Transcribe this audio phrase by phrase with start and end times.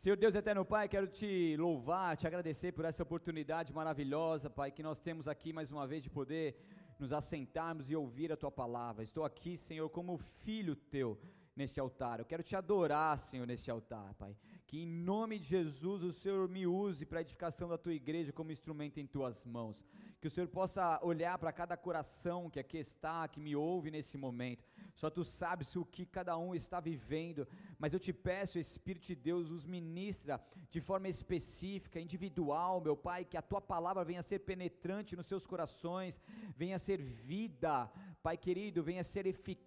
[0.00, 4.82] Senhor Deus eterno Pai, quero te louvar, te agradecer por essa oportunidade maravilhosa, Pai, que
[4.82, 6.56] nós temos aqui mais uma vez de poder
[6.98, 9.04] nos assentarmos e ouvir a tua palavra.
[9.04, 11.20] Estou aqui, Senhor, como filho teu
[11.54, 12.18] neste altar.
[12.18, 14.36] Eu quero te adorar, Senhor, neste altar, Pai.
[14.66, 18.32] Que em nome de Jesus o Senhor me use para a edificação da tua igreja
[18.32, 19.84] como instrumento em tuas mãos.
[20.20, 24.16] Que o Senhor possa olhar para cada coração que aqui está, que me ouve nesse
[24.16, 24.64] momento
[25.00, 27.48] só tu sabes o que cada um está vivendo,
[27.78, 30.38] mas eu te peço, Espírito de Deus, os ministra
[30.70, 35.46] de forma específica, individual, meu Pai, que a tua palavra venha ser penetrante nos seus
[35.46, 36.20] corações,
[36.54, 37.90] venha ser vida,
[38.22, 39.59] Pai querido, venha ser eficaz,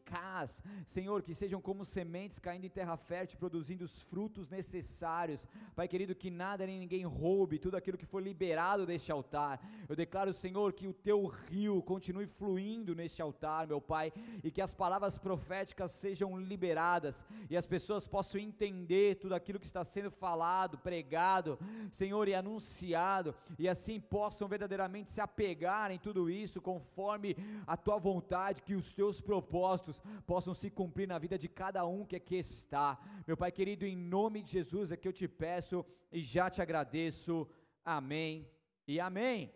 [0.85, 6.13] Senhor, que sejam como sementes caindo em terra fértil, produzindo os frutos necessários, Pai querido,
[6.13, 9.59] que nada nem ninguém roube tudo aquilo que foi liberado deste altar.
[9.87, 14.13] Eu declaro, Senhor, que o teu rio continue fluindo neste altar, meu Pai,
[14.43, 19.65] e que as palavras proféticas sejam liberadas e as pessoas possam entender tudo aquilo que
[19.65, 21.57] está sendo falado, pregado,
[21.91, 27.97] Senhor, e anunciado, e assim possam verdadeiramente se apegar em tudo isso conforme a tua
[27.97, 32.35] vontade, que os teus propósitos possam se cumprir na vida de cada um que aqui
[32.35, 32.99] está.
[33.27, 36.61] Meu Pai querido, em nome de Jesus é que eu te peço e já te
[36.61, 37.47] agradeço.
[37.83, 38.49] Amém
[38.87, 39.53] e amém.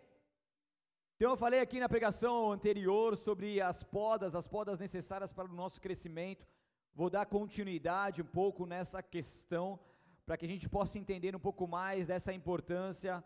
[1.16, 5.54] Então eu falei aqui na pregação anterior sobre as podas, as podas necessárias para o
[5.54, 6.46] nosso crescimento.
[6.94, 9.78] Vou dar continuidade um pouco nessa questão
[10.24, 13.24] para que a gente possa entender um pouco mais dessa importância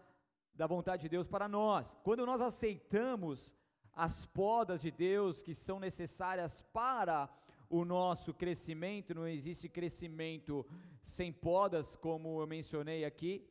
[0.54, 1.98] da vontade de Deus para nós.
[2.02, 3.54] Quando nós aceitamos
[3.94, 7.28] as podas de Deus que são necessárias para
[7.68, 10.66] o nosso crescimento, não existe crescimento
[11.04, 13.46] sem podas, como eu mencionei aqui.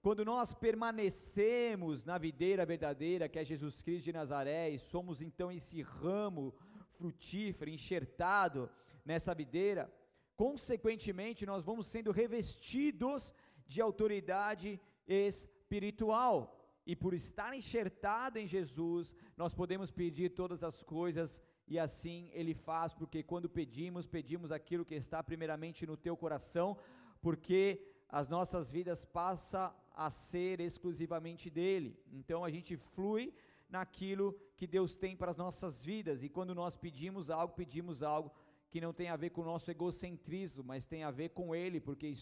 [0.00, 5.50] Quando nós permanecemos na videira verdadeira, que é Jesus Cristo de Nazaré, e somos então
[5.50, 6.54] esse ramo
[6.98, 8.70] frutífero, enxertado
[9.04, 9.92] nessa videira,
[10.36, 13.34] consequentemente nós vamos sendo revestidos
[13.66, 16.63] de autoridade espiritual.
[16.86, 22.54] E por estar enxertado em Jesus, nós podemos pedir todas as coisas e assim ele
[22.54, 26.76] faz, porque quando pedimos, pedimos aquilo que está primeiramente no teu coração,
[27.22, 31.98] porque as nossas vidas passam a ser exclusivamente dele.
[32.12, 33.32] Então a gente flui
[33.68, 36.22] naquilo que Deus tem para as nossas vidas.
[36.22, 38.30] E quando nós pedimos algo, pedimos algo
[38.70, 41.80] que não tem a ver com o nosso egocentrismo, mas tem a ver com ele,
[41.80, 42.12] porque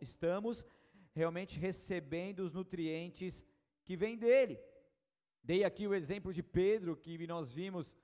[0.00, 0.64] estamos
[1.14, 3.44] realmente recebendo os nutrientes
[3.92, 4.58] que vêm dele.
[5.44, 7.98] Dei aqui o exemplo de Pedro, que nós vimos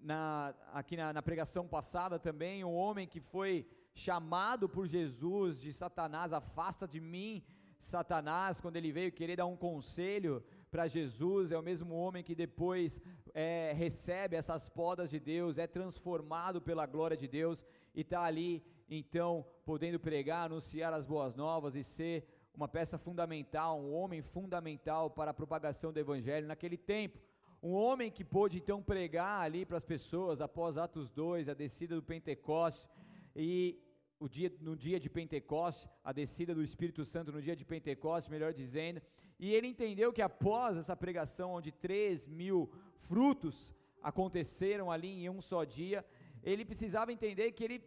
[0.00, 3.64] na, aqui na, na pregação passada também, um homem que foi
[3.94, 7.44] chamado por Jesus de Satanás, afasta de mim,
[7.78, 12.34] Satanás, quando ele veio querer dar um conselho para Jesus, é o mesmo homem que
[12.34, 13.00] depois
[13.32, 17.64] é, recebe essas podas de Deus, é transformado pela glória de Deus
[17.94, 23.80] e está ali, então, podendo pregar, anunciar as boas novas e ser uma peça fundamental,
[23.80, 27.18] um homem fundamental para a propagação do Evangelho naquele tempo.
[27.62, 31.94] Um homem que pôde então pregar ali para as pessoas após Atos 2, a descida
[31.94, 32.88] do Pentecostes,
[33.34, 33.80] e
[34.20, 38.30] o dia, no dia de Pentecostes, a descida do Espírito Santo no dia de Pentecostes,
[38.30, 39.02] melhor dizendo,
[39.38, 42.70] e ele entendeu que após essa pregação, onde 3 mil
[43.08, 46.04] frutos aconteceram ali em um só dia,
[46.42, 47.82] ele precisava entender que ele,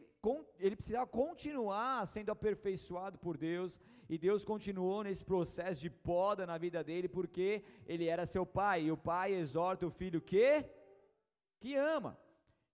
[0.60, 3.80] ele precisava continuar sendo aperfeiçoado por Deus,
[4.10, 8.84] e Deus continuou nesse processo de poda na vida dele, porque ele era seu pai,
[8.84, 10.66] e o pai exorta o filho que?
[11.60, 12.18] Que ama.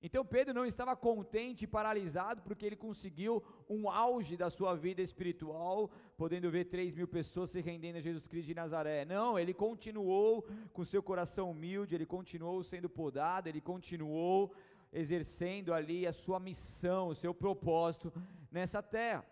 [0.05, 5.01] Então Pedro não estava contente e paralisado porque ele conseguiu um auge da sua vida
[5.01, 9.05] espiritual, podendo ver 3 mil pessoas se rendendo a Jesus Cristo de Nazaré.
[9.05, 14.53] Não, ele continuou com seu coração humilde, ele continuou sendo podado, ele continuou
[14.93, 18.13] exercendo ali a sua missão, o seu propósito
[18.51, 19.25] nessa terra.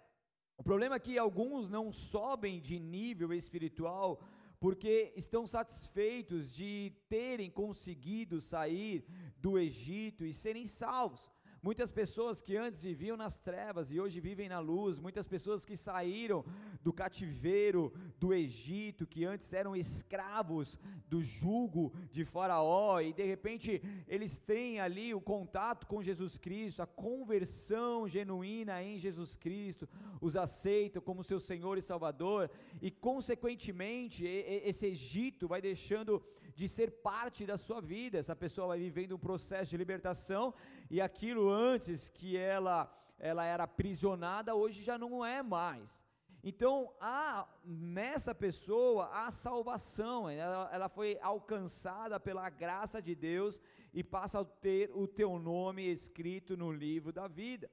[0.57, 4.21] O problema é que alguns não sobem de nível espiritual
[4.59, 9.03] porque estão satisfeitos de terem conseguido sair
[9.37, 11.30] do Egito e serem salvos.
[11.63, 15.77] Muitas pessoas que antes viviam nas trevas e hoje vivem na luz, muitas pessoas que
[15.77, 16.43] saíram
[16.81, 23.79] do cativeiro do Egito, que antes eram escravos do jugo de Faraó, e de repente
[24.07, 29.87] eles têm ali o contato com Jesus Cristo, a conversão genuína em Jesus Cristo,
[30.19, 32.49] os aceitam como seu Senhor e Salvador,
[32.81, 36.23] e consequentemente esse Egito vai deixando
[36.55, 40.53] de ser parte da sua vida, essa pessoa vai vivendo um processo de libertação
[40.89, 46.01] e aquilo antes que ela ela era aprisionada, hoje já não é mais.
[46.43, 53.61] Então, há nessa pessoa a salvação, ela, ela foi alcançada pela graça de Deus
[53.93, 57.69] e passa a ter o teu nome escrito no livro da vida.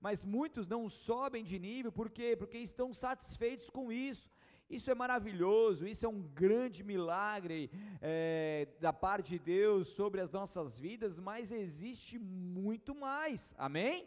[0.00, 2.36] mas muitos não sobem de nível, por quê?
[2.36, 4.28] Porque estão satisfeitos com isso.
[4.68, 7.70] Isso é maravilhoso, isso é um grande milagre
[8.02, 14.06] é, da parte de Deus sobre as nossas vidas, mas existe muito mais, amém?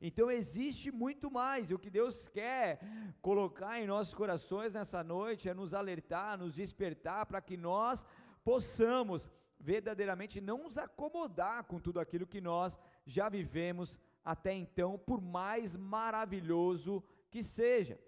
[0.00, 2.78] Então existe muito mais, e o que Deus quer
[3.20, 8.06] colocar em nossos corações nessa noite é nos alertar, nos despertar, para que nós
[8.44, 9.28] possamos
[9.58, 15.74] verdadeiramente não nos acomodar com tudo aquilo que nós já vivemos até então, por mais
[15.74, 17.98] maravilhoso que seja.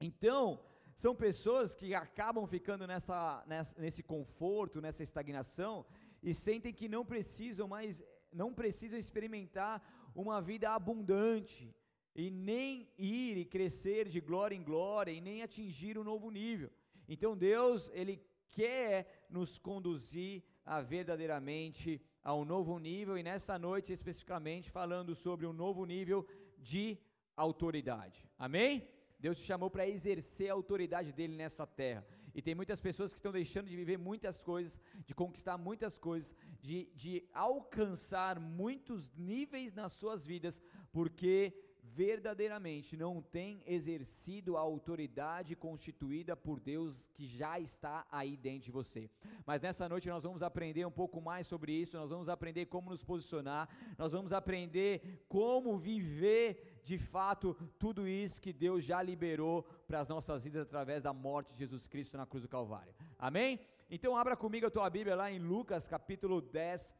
[0.00, 0.60] Então,
[0.96, 5.84] são pessoas que acabam ficando nessa, nessa, nesse conforto, nessa estagnação
[6.22, 8.02] e sentem que não precisam mais,
[8.32, 9.82] não precisam experimentar
[10.14, 11.74] uma vida abundante
[12.14, 16.70] e nem ir e crescer de glória em glória e nem atingir um novo nível.
[17.08, 23.92] Então Deus, ele quer nos conduzir a verdadeiramente a um novo nível e nessa noite
[23.92, 26.26] especificamente falando sobre um novo nível
[26.58, 26.96] de
[27.36, 28.30] autoridade.
[28.38, 28.88] Amém?
[29.24, 32.06] Deus te chamou para exercer a autoridade dele nessa terra.
[32.34, 36.34] E tem muitas pessoas que estão deixando de viver muitas coisas, de conquistar muitas coisas,
[36.60, 40.62] de, de alcançar muitos níveis nas suas vidas,
[40.92, 48.66] porque verdadeiramente não tem exercido a autoridade constituída por Deus que já está aí dentro
[48.66, 49.10] de você.
[49.46, 52.90] Mas nessa noite nós vamos aprender um pouco mais sobre isso, nós vamos aprender como
[52.90, 59.62] nos posicionar, nós vamos aprender como viver de fato tudo isso que Deus já liberou
[59.86, 62.94] para as nossas vidas através da morte de Jesus Cristo na cruz do Calvário.
[63.18, 63.58] Amém?
[63.90, 66.94] Então abra comigo a tua Bíblia lá em Lucas capítulo 10.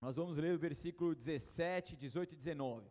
[0.00, 2.86] Nós vamos ler o versículo 17, 18 e 19.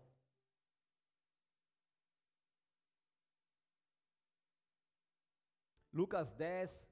[5.94, 6.88] Lucas 10,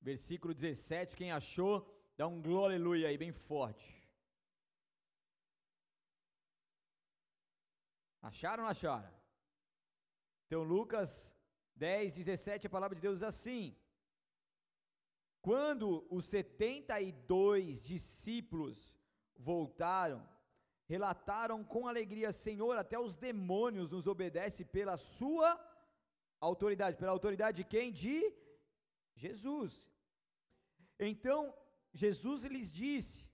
[0.00, 1.16] versículo 17.
[1.16, 4.01] Quem achou, dá um glória aleluia aí, bem forte.
[8.22, 9.12] Acharam ou não acharam?
[10.46, 11.34] Então, Lucas
[11.74, 13.76] 10, 17, a palavra de Deus diz assim:
[15.40, 18.96] Quando os 72 discípulos
[19.36, 20.26] voltaram,
[20.86, 25.58] relataram com alegria: Senhor, até os demônios nos obedecem pela Sua
[26.40, 26.96] autoridade.
[26.96, 27.92] Pela autoridade de quem?
[27.92, 28.32] De
[29.16, 29.90] Jesus.
[30.98, 31.52] Então,
[31.92, 33.26] Jesus lhes disse: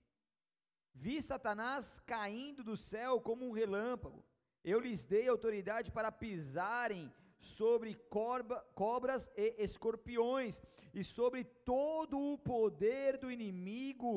[0.94, 4.24] Vi Satanás caindo do céu como um relâmpago.
[4.72, 7.04] Eu lhes dei autoridade para pisarem
[7.38, 10.60] sobre corba, cobras e escorpiões,
[10.92, 14.14] e sobre todo o poder do inimigo,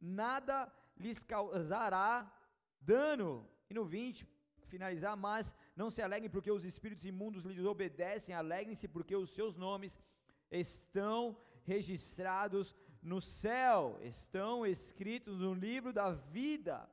[0.00, 2.10] nada lhes causará
[2.80, 3.30] dano.
[3.68, 4.26] E no 20,
[4.64, 9.56] finalizar, mas não se alegrem porque os espíritos imundos lhes obedecem, alegrem-se porque os seus
[9.56, 9.98] nomes
[10.50, 16.88] estão registrados no céu, estão escritos no livro da vida.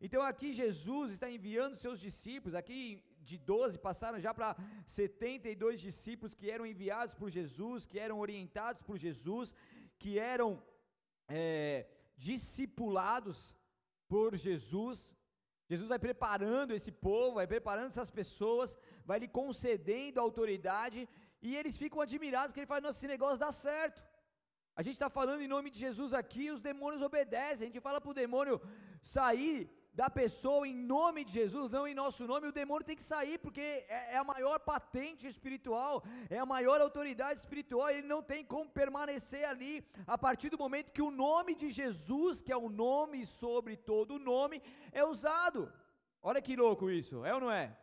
[0.00, 4.56] Então aqui Jesus está enviando seus discípulos, aqui de 12 passaram já para
[4.86, 9.54] 72 discípulos que eram enviados por Jesus, que eram orientados por Jesus,
[9.98, 10.62] que eram
[11.28, 13.54] é, discipulados
[14.06, 15.14] por Jesus.
[15.68, 21.08] Jesus vai preparando esse povo, vai preparando essas pessoas, vai lhe concedendo autoridade,
[21.42, 24.02] e eles ficam admirados que ele fala: nossa, esse negócio dá certo.
[24.76, 27.64] A gente está falando em nome de Jesus aqui, os demônios obedecem.
[27.64, 28.60] A gente fala para o demônio
[29.02, 29.58] sair
[29.96, 33.38] da pessoa em nome de Jesus, não em nosso nome, o demônio tem que sair,
[33.38, 38.44] porque é, é, a maior patente espiritual, é a maior autoridade espiritual, ele não tem
[38.44, 42.68] como permanecer ali a partir do momento que o nome de Jesus, que é o
[42.68, 44.62] nome sobre todo o nome,
[44.92, 45.72] é usado.
[46.22, 47.74] Olha que louco isso, é ou não é?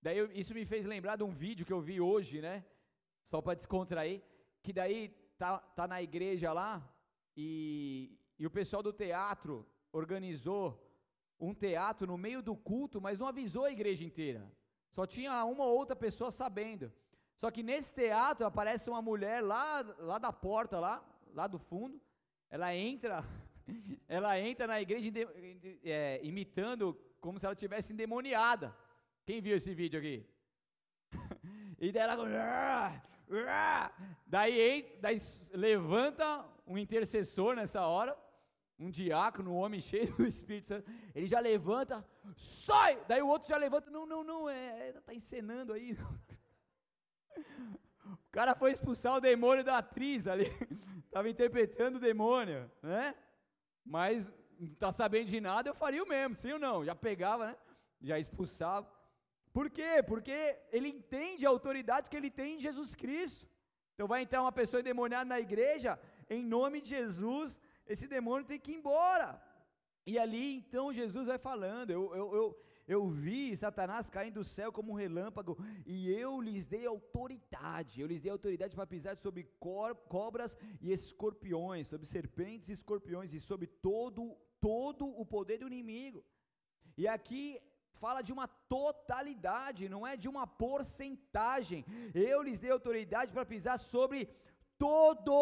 [0.00, 2.64] Daí isso me fez lembrar de um vídeo que eu vi hoje, né?
[3.24, 4.22] Só para descontrair,
[4.62, 6.88] que daí tá, tá na igreja lá
[7.36, 10.64] e, e o pessoal do teatro organizou
[11.40, 14.50] um teatro no meio do culto, mas não avisou a igreja inteira.
[14.90, 16.92] Só tinha uma ou outra pessoa sabendo.
[17.36, 22.00] Só que nesse teatro aparece uma mulher lá, lá da porta, lá, lá do fundo.
[22.50, 23.24] Ela entra,
[24.08, 25.10] ela entra na igreja
[25.84, 28.74] é, imitando como se ela tivesse endemoniada.
[29.24, 30.24] Quem viu esse vídeo aqui?
[31.80, 32.16] e daí ela
[34.26, 35.18] daí, daí
[35.52, 38.16] levanta um intercessor nessa hora
[38.78, 42.06] um diácono, um homem cheio do Espírito Santo, ele já levanta,
[42.36, 43.02] sai!
[43.06, 45.96] Daí o outro já levanta, não, não, não, é, está encenando aí.
[48.06, 50.44] O cara foi expulsar o demônio da atriz ali,
[51.06, 53.14] estava interpretando o demônio, né?
[53.84, 56.84] Mas não está sabendo de nada, eu faria o mesmo, sim ou não?
[56.84, 57.56] Já pegava, né?
[58.00, 58.88] Já expulsava.
[59.52, 60.02] Por quê?
[60.06, 63.48] Porque ele entende a autoridade que ele tem em Jesus Cristo.
[63.94, 68.58] Então vai entrar uma pessoa endemoniada na igreja, em nome de Jesus, esse demônio tem
[68.58, 69.40] que ir embora.
[70.06, 72.46] E ali então Jesus vai falando, eu, eu, eu,
[72.86, 78.06] eu vi Satanás caindo do céu como um relâmpago, e eu lhes dei autoridade, eu
[78.06, 79.44] lhes dei autoridade para pisar sobre
[80.08, 86.24] cobras e escorpiões, sobre serpentes e escorpiões, e sobre todo, todo o poder do inimigo.
[86.96, 91.84] E aqui fala de uma totalidade, não é de uma porcentagem.
[92.14, 94.28] Eu lhes dei autoridade para pisar sobre
[94.78, 95.36] todo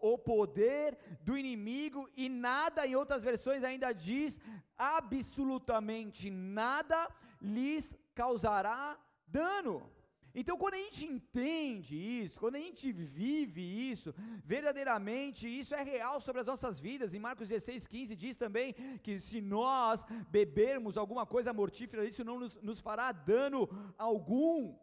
[0.00, 4.38] o poder do inimigo e nada, em outras versões ainda diz,
[4.76, 7.08] absolutamente nada
[7.40, 9.90] lhes causará dano.
[10.34, 14.14] Então, quando a gente entende isso, quando a gente vive isso,
[14.44, 17.14] verdadeiramente isso é real sobre as nossas vidas.
[17.14, 22.38] Em Marcos 16, 15 diz também que se nós bebermos alguma coisa mortífera, isso não
[22.38, 24.76] nos, nos fará dano algum.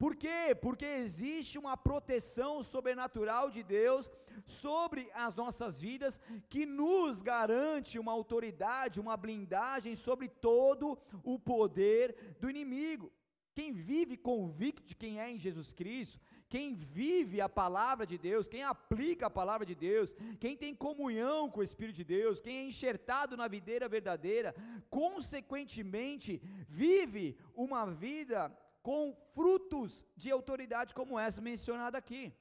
[0.00, 0.56] Por quê?
[0.58, 4.10] Porque existe uma proteção sobrenatural de Deus
[4.46, 12.36] sobre as nossas vidas que nos garante uma autoridade, uma blindagem sobre todo o poder
[12.40, 13.12] do inimigo.
[13.54, 18.48] Quem vive convicto de quem é em Jesus Cristo, quem vive a palavra de Deus,
[18.48, 22.56] quem aplica a palavra de Deus, quem tem comunhão com o Espírito de Deus, quem
[22.56, 24.54] é enxertado na videira verdadeira,
[24.88, 28.50] consequentemente vive uma vida
[28.82, 32.32] com frutos de autoridade como essa mencionada aqui.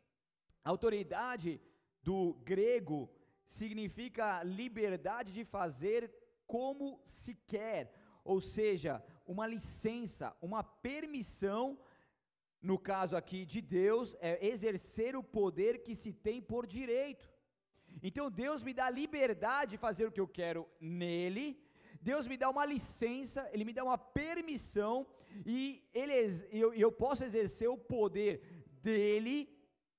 [0.63, 1.61] autoridade
[2.01, 3.09] do grego
[3.47, 6.11] significa liberdade de fazer
[6.45, 7.93] como se quer,
[8.23, 11.77] ou seja, uma licença, uma permissão,
[12.61, 17.29] no caso aqui de Deus, é exercer o poder que se tem por direito.
[18.01, 21.59] Então Deus me dá liberdade de fazer o que eu quero nele,
[22.01, 25.05] Deus me dá uma licença, Ele me dá uma permissão,
[25.45, 26.13] e ele,
[26.51, 28.41] eu, eu posso exercer o poder
[28.81, 29.49] dele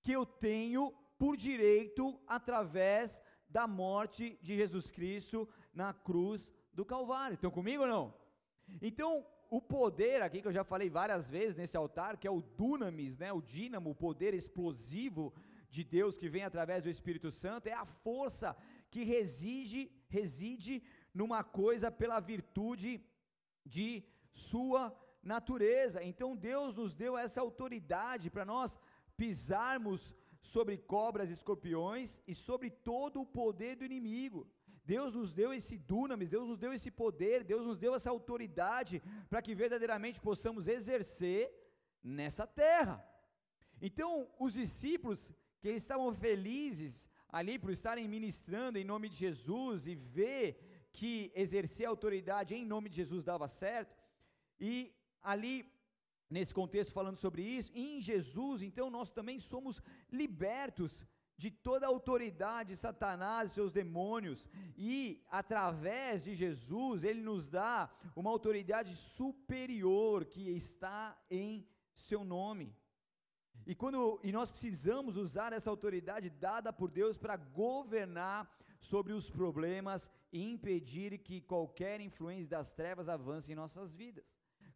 [0.03, 7.35] que eu tenho por direito através da morte de Jesus Cristo na cruz do Calvário.
[7.35, 8.15] Estão comigo ou não?
[8.81, 12.41] Então, o poder aqui que eu já falei várias vezes nesse altar, que é o
[12.41, 15.35] dunamis, né, o dínamo, o poder explosivo
[15.69, 18.57] de Deus que vem através do Espírito Santo, é a força
[18.91, 20.83] que reside, reside
[21.13, 23.05] numa coisa pela virtude
[23.65, 26.03] de sua natureza.
[26.03, 28.79] Então Deus nos deu essa autoridade para nós
[29.17, 34.49] pisarmos sobre cobras escorpiões e sobre todo o poder do inimigo.
[34.85, 39.03] Deus nos deu esse dunamis, Deus nos deu esse poder, Deus nos deu essa autoridade
[39.29, 41.53] para que verdadeiramente possamos exercer
[42.03, 43.05] nessa terra.
[43.81, 49.95] Então, os discípulos que estavam felizes ali por estarem ministrando em nome de Jesus e
[49.95, 53.97] ver que exercer autoridade em nome de Jesus dava certo,
[54.59, 55.71] e ali
[56.29, 61.05] nesse contexto falando sobre isso, em Jesus, então nós também somos libertos
[61.37, 67.49] de toda a autoridade de Satanás e seus demônios, e através de Jesus, ele nos
[67.49, 72.77] dá uma autoridade superior que está em seu nome.
[73.67, 78.51] E quando e nós precisamos usar essa autoridade dada por Deus para governar
[78.81, 84.25] sobre os problemas e impedir que qualquer influência das trevas avance em nossas vidas.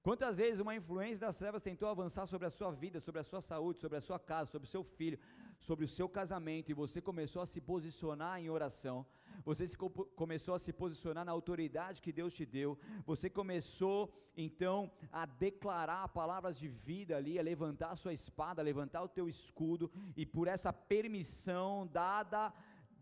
[0.06, 3.40] Quantas vezes uma influência das trevas tentou avançar sobre a sua vida, sobre a sua
[3.40, 5.18] saúde, sobre a sua casa, sobre o seu filho,
[5.58, 9.06] sobre o seu casamento e você começou a se posicionar em oração,
[9.46, 9.78] você se,
[10.14, 16.06] começou a se posicionar na autoridade que Deus te deu, você começou então a declarar
[16.08, 20.26] palavras de vida ali, a levantar a sua espada, a levantar o teu escudo e
[20.26, 22.52] por essa permissão dada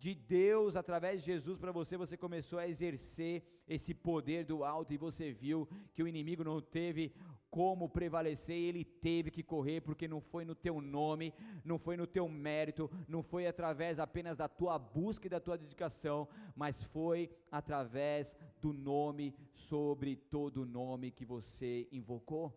[0.02, 4.92] de Deus através de Jesus para você, você começou a exercer esse poder do alto
[4.92, 7.14] e você viu que o inimigo não teve
[7.48, 11.32] como prevalecer, ele teve que correr porque não foi no teu nome,
[11.64, 15.56] não foi no teu mérito, não foi através apenas da tua busca e da tua
[15.56, 22.52] dedicação, mas foi através do nome sobre todo nome que você invocou,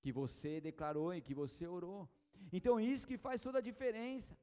[0.00, 2.08] que você declarou e que você orou.
[2.50, 4.34] Então isso que faz toda a diferença.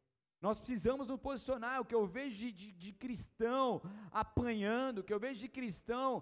[0.45, 1.79] Nós precisamos nos posicionar.
[1.79, 3.81] O que eu vejo de, de, de cristão
[4.11, 6.21] apanhando, o que eu vejo de cristão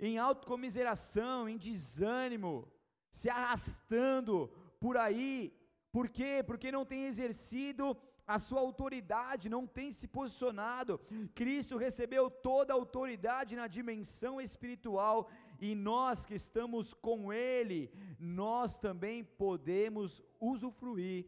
[0.00, 2.66] em autocomiseração, em desânimo,
[3.10, 5.54] se arrastando por aí.
[5.92, 6.42] Por quê?
[6.46, 7.94] Porque não tem exercido
[8.26, 10.98] a sua autoridade, não tem se posicionado.
[11.34, 15.28] Cristo recebeu toda a autoridade na dimensão espiritual
[15.60, 21.26] e nós que estamos com Ele, nós também podemos usufruir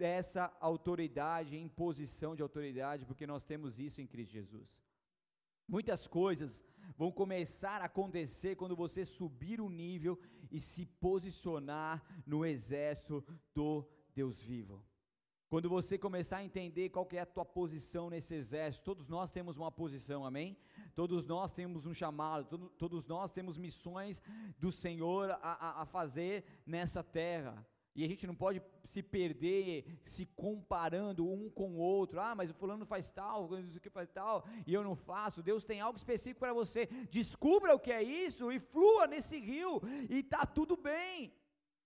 [0.00, 4.68] dessa autoridade, imposição de autoridade, porque nós temos isso em Cristo Jesus.
[5.68, 6.64] Muitas coisas
[6.96, 10.18] vão começar a acontecer quando você subir o nível
[10.50, 13.22] e se posicionar no exército
[13.54, 14.82] do Deus vivo.
[15.50, 19.30] Quando você começar a entender qual que é a tua posição nesse exército, todos nós
[19.30, 20.56] temos uma posição, amém?
[20.94, 24.22] Todos nós temos um chamado, todo, todos nós temos missões
[24.58, 27.66] do Senhor a, a, a fazer nessa terra.
[27.94, 32.20] E a gente não pode se perder se comparando um com o outro.
[32.20, 35.42] Ah, mas o fulano faz tal, o que faz tal, e eu não faço.
[35.42, 36.86] Deus tem algo específico para você.
[37.10, 41.32] Descubra o que é isso e flua nesse rio e tá tudo bem.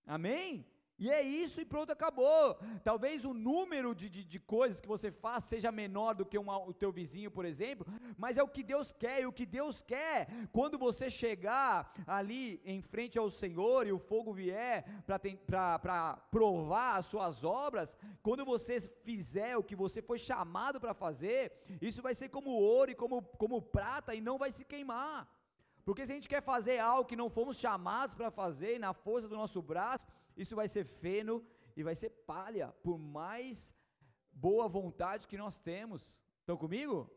[0.05, 0.65] Amém?
[0.97, 2.57] E é isso e pronto, acabou.
[2.83, 6.57] Talvez o número de, de, de coisas que você faz seja menor do que uma,
[6.57, 7.85] o teu vizinho, por exemplo,
[8.17, 12.61] mas é o que Deus quer, e o que Deus quer, quando você chegar ali
[12.63, 18.79] em frente ao Senhor e o fogo vier para provar as suas obras, quando você
[19.03, 23.21] fizer o que você foi chamado para fazer, isso vai ser como ouro e como,
[23.21, 25.29] como prata e não vai se queimar.
[25.83, 29.27] Porque se a gente quer fazer algo que não fomos chamados para fazer, na força
[29.27, 31.43] do nosso braço, isso vai ser feno
[31.75, 33.73] e vai ser palha, por mais
[34.31, 36.21] boa vontade que nós temos.
[36.39, 37.09] Estão comigo?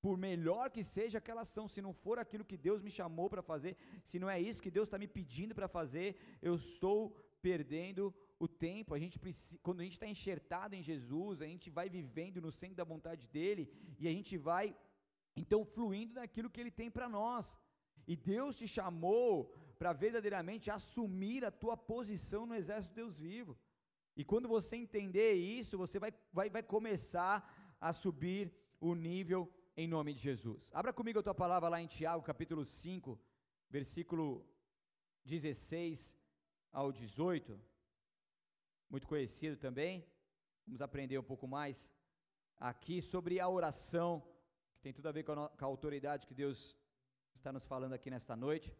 [0.00, 3.42] Por melhor que seja aquela ação, se não for aquilo que Deus me chamou para
[3.42, 7.10] fazer, se não é isso que Deus está me pedindo para fazer, eu estou
[7.40, 8.94] perdendo o tempo.
[8.94, 12.52] A gente precisa, quando a gente está enxertado em Jesus, a gente vai vivendo no
[12.52, 14.76] centro da vontade dele e a gente vai
[15.34, 17.58] então fluindo naquilo que ele tem para nós.
[18.06, 23.58] E Deus te chamou para verdadeiramente assumir a tua posição no exército de Deus vivo.
[24.16, 29.86] E quando você entender isso, você vai, vai, vai começar a subir o nível em
[29.86, 30.70] nome de Jesus.
[30.72, 33.20] Abra comigo a tua palavra lá em Tiago, capítulo 5,
[33.68, 34.46] versículo
[35.24, 36.16] 16
[36.72, 37.60] ao 18.
[38.88, 40.06] Muito conhecido também.
[40.66, 41.90] Vamos aprender um pouco mais
[42.56, 44.26] aqui sobre a oração,
[44.72, 46.74] que tem tudo a ver com a, com a autoridade que Deus
[47.34, 48.74] está nos falando aqui nesta noite.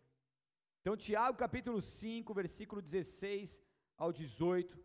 [0.87, 3.61] Então, Tiago capítulo 5, versículo 16
[3.99, 4.79] ao 18.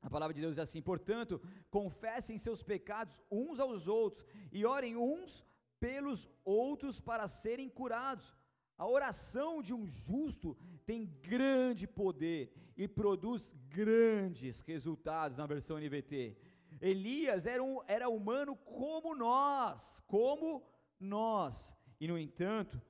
[0.00, 4.96] A palavra de Deus diz assim: Portanto, confessem seus pecados uns aos outros e orem
[4.96, 5.44] uns
[5.80, 8.32] pelos outros para serem curados.
[8.78, 16.36] A oração de um justo tem grande poder e produz grandes resultados na versão NVT.
[16.80, 20.64] Elias era, um, era humano como nós, como
[21.00, 22.80] nós, e no entanto,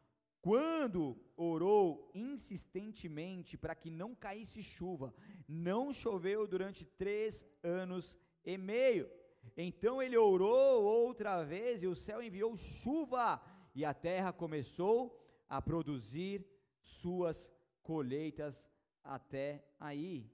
[0.42, 5.14] quando orou insistentemente para que não caísse chuva,
[5.48, 9.10] não choveu durante três anos e meio.
[9.56, 13.40] Então ele orou outra vez e o céu enviou chuva
[13.74, 16.46] e a terra começou a produzir
[16.80, 17.50] suas
[17.82, 18.70] colheitas
[19.02, 20.30] até aí.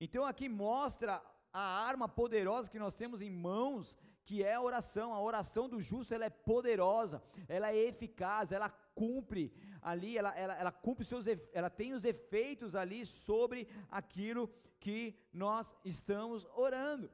[0.00, 5.12] Então aqui mostra a arma poderosa que nós temos em mãos, que é a oração.
[5.12, 10.54] A oração do justo ela é poderosa, ela é eficaz, ela cumpre ali, ela, ela,
[10.54, 17.10] ela cumpre seus, ela tem os efeitos ali sobre aquilo que nós estamos orando.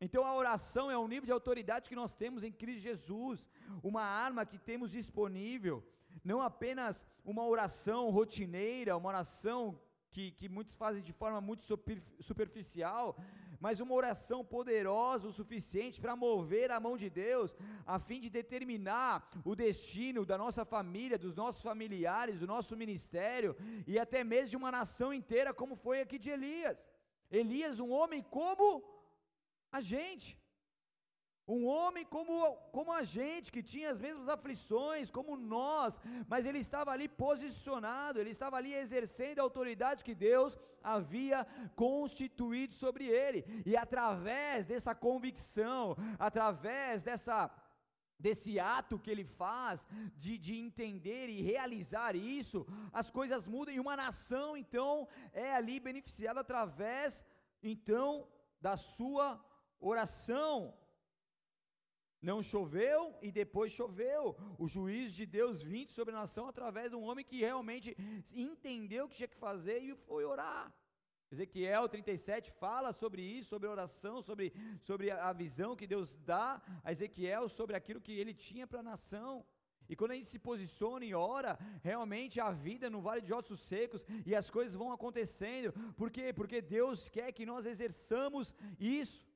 [0.00, 3.48] Então a oração é um nível de autoridade que nós temos em Cristo Jesus,
[3.82, 5.82] uma arma que temos disponível,
[6.22, 11.62] não apenas uma oração rotineira, uma oração que, que muitos fazem de forma muito
[12.20, 13.16] superficial,
[13.64, 18.28] mas uma oração poderosa o suficiente para mover a mão de Deus, a fim de
[18.28, 24.50] determinar o destino da nossa família, dos nossos familiares, do nosso ministério e até mesmo
[24.50, 26.76] de uma nação inteira, como foi aqui de Elias.
[27.30, 28.66] Elias, um homem como
[29.72, 30.28] a gente.
[31.46, 36.58] Um homem como, como a gente, que tinha as mesmas aflições, como nós, mas ele
[36.58, 43.44] estava ali posicionado, ele estava ali exercendo a autoridade que Deus havia constituído sobre ele,
[43.66, 47.50] e através dessa convicção, através dessa
[48.18, 53.80] desse ato que ele faz, de, de entender e realizar isso, as coisas mudam, e
[53.80, 57.22] uma nação, então, é ali beneficiada através,
[57.62, 58.26] então,
[58.60, 59.38] da sua
[59.78, 60.72] oração,
[62.24, 64.36] não choveu e depois choveu.
[64.58, 67.96] O juízo de Deus vindo sobre a nação através de um homem que realmente
[68.32, 70.72] entendeu o que tinha que fazer e foi orar.
[71.30, 76.92] Ezequiel 37 fala sobre isso, sobre oração, sobre, sobre a visão que Deus dá a
[76.92, 79.44] Ezequiel sobre aquilo que ele tinha para a nação.
[79.88, 83.60] E quando a gente se posiciona e ora, realmente a vida no vale de ossos
[83.60, 85.72] secos e as coisas vão acontecendo.
[85.94, 86.32] Por quê?
[86.32, 89.26] Porque Deus quer que nós exerçamos isso.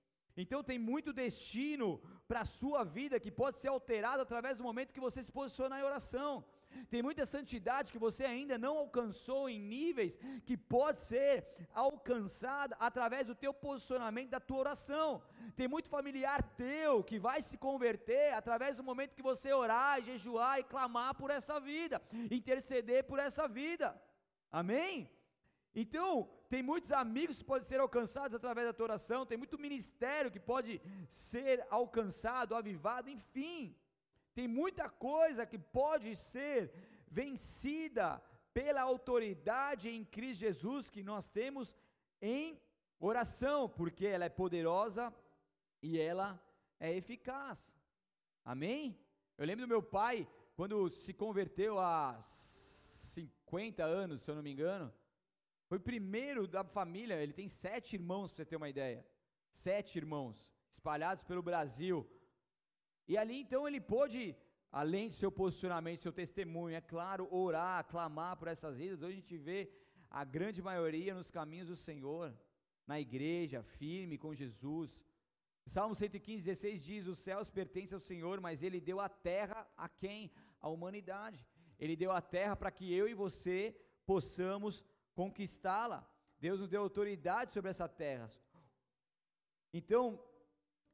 [0.43, 4.95] Então tem muito destino para a sua vida que pode ser alterado através do momento
[4.95, 6.45] que você se posicionar em oração.
[6.91, 13.27] Tem muita santidade que você ainda não alcançou em níveis que pode ser alcançada através
[13.27, 15.23] do teu posicionamento, da tua oração.
[15.57, 20.61] Tem muito familiar teu que vai se converter através do momento que você orar, jejuar
[20.61, 24.01] e clamar por essa vida, interceder por essa vida.
[24.53, 25.11] Amém?
[25.83, 30.33] Então, tem muitos amigos que podem ser alcançados através da tua oração, tem muito ministério
[30.35, 33.77] que pode ser alcançado, avivado, enfim.
[34.35, 36.73] Tem muita coisa que pode ser
[37.07, 38.21] vencida
[38.53, 41.77] pela autoridade em Cristo Jesus que nós temos
[42.21, 42.61] em
[42.99, 45.15] oração, porque ela é poderosa
[45.81, 46.29] e ela
[46.81, 47.73] é eficaz.
[48.45, 48.99] Amém?
[49.37, 54.51] Eu lembro do meu pai, quando se converteu há 50 anos, se eu não me
[54.51, 54.93] engano,
[55.69, 59.07] foi o primeiro da família, ele tem sete irmãos, para você ter uma ideia.
[59.53, 60.37] Sete irmãos,
[60.73, 62.09] espalhados pelo Brasil.
[63.07, 64.35] E ali então ele pôde,
[64.73, 69.03] além do seu posicionamento, seu testemunho, é claro, orar, clamar por essas vidas.
[69.03, 69.71] Hoje a gente vê
[70.11, 72.35] a grande maioria nos caminhos do Senhor,
[72.87, 75.05] na igreja, firme com Jesus.
[75.67, 79.87] Salmo 115, 16 diz: Os céus pertencem ao Senhor, mas Ele deu a terra a
[79.87, 80.33] quem?
[80.63, 81.47] A humanidade.
[81.79, 83.77] Ele deu a terra para que eu e você
[84.07, 84.83] possamos
[85.19, 86.09] conquistá-la.
[86.39, 88.31] Deus nos deu autoridade sobre essa terra.
[89.73, 90.23] Então,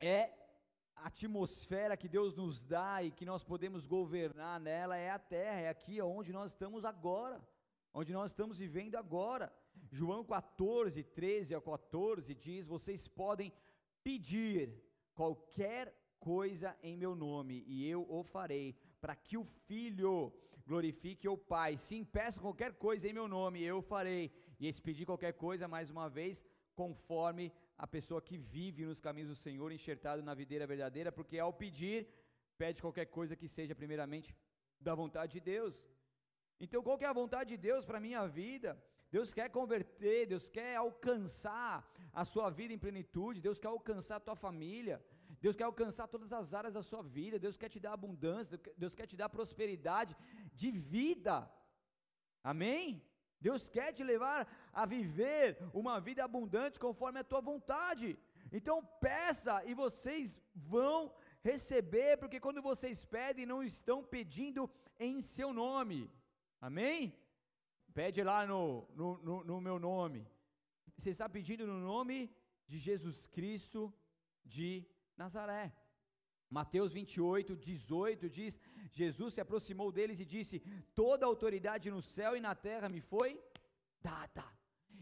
[0.00, 0.32] é
[0.96, 5.60] a atmosfera que Deus nos dá e que nós podemos governar nela é a terra,
[5.60, 7.38] é aqui onde nós estamos agora,
[7.92, 9.52] onde nós estamos vivendo agora.
[9.90, 13.52] João 14, 13 a 14 diz: Vocês podem
[14.02, 14.82] pedir
[15.12, 20.32] qualquer coisa em meu nome, e eu o farei, para que o Filho
[20.66, 21.76] glorifique o Pai.
[21.76, 24.32] Sim, peça qualquer coisa em meu nome, eu farei.
[24.58, 29.28] E esse pedir qualquer coisa, mais uma vez, conforme a pessoa que vive nos caminhos
[29.28, 32.08] do Senhor, enxertado na videira verdadeira, porque ao pedir,
[32.56, 34.34] pede qualquer coisa que seja primeiramente
[34.80, 35.82] da vontade de Deus.
[36.60, 38.70] Então, qual que é a vontade de Deus para a minha vida?
[39.10, 44.20] Deus quer converter, Deus quer alcançar a sua vida em plenitude, Deus quer alcançar a
[44.20, 45.04] tua família,
[45.44, 48.94] Deus quer alcançar todas as áreas da sua vida, Deus quer te dar abundância, Deus
[48.98, 50.16] quer te dar prosperidade
[50.60, 51.34] de vida.
[52.42, 52.84] Amém?
[53.46, 54.40] Deus quer te levar
[54.72, 58.18] a viver uma vida abundante conforme a tua vontade.
[58.50, 58.76] Então
[59.08, 64.62] peça e vocês vão receber, porque quando vocês pedem, não estão pedindo
[64.98, 66.10] em seu nome.
[66.58, 67.14] Amém?
[67.92, 70.26] Pede lá no, no, no, no meu nome.
[70.96, 72.34] Você está pedindo no nome
[72.66, 73.92] de Jesus Cristo
[74.42, 74.66] de
[75.16, 75.72] Nazaré.
[76.50, 78.60] Mateus 28, 18 diz:
[78.92, 80.60] Jesus se aproximou deles e disse:
[80.94, 83.42] Toda autoridade no céu e na terra me foi
[84.00, 84.44] dada.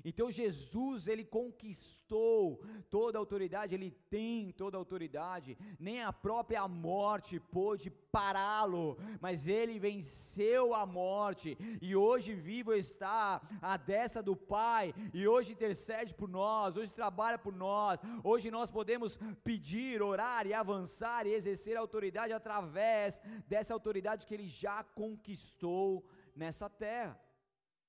[0.04, 6.66] Então Jesus, ele conquistou toda a autoridade, ele tem toda a autoridade, nem a própria
[6.66, 14.36] morte pôde pará-lo, mas ele venceu a morte e hoje vivo está à destra do
[14.36, 17.98] Pai e hoje intercede por nós, hoje trabalha por nós.
[18.22, 24.34] Hoje nós podemos pedir, orar e avançar e exercer a autoridade através dessa autoridade que
[24.34, 27.18] ele já conquistou nessa terra.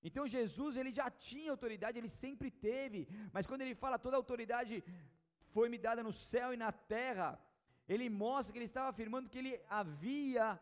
[0.04, 4.84] Então Jesus, ele já tinha autoridade, ele sempre teve, mas quando ele fala toda autoridade
[5.54, 7.30] foi me dada no céu e na terra,
[7.88, 10.60] ele mostra que ele estava afirmando que ele havia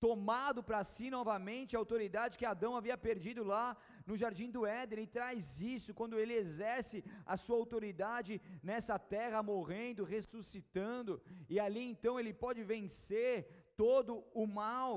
[0.00, 3.76] tomado para si novamente a autoridade que Adão havia perdido lá
[4.06, 4.98] no jardim do Éden.
[4.98, 11.82] Ele traz isso quando ele exerce a sua autoridade nessa terra, morrendo, ressuscitando, e ali
[11.92, 14.92] então ele pode vencer todo o mal.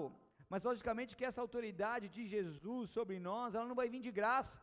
[0.53, 4.61] Mas logicamente que essa autoridade de Jesus sobre nós, ela não vai vir de graça.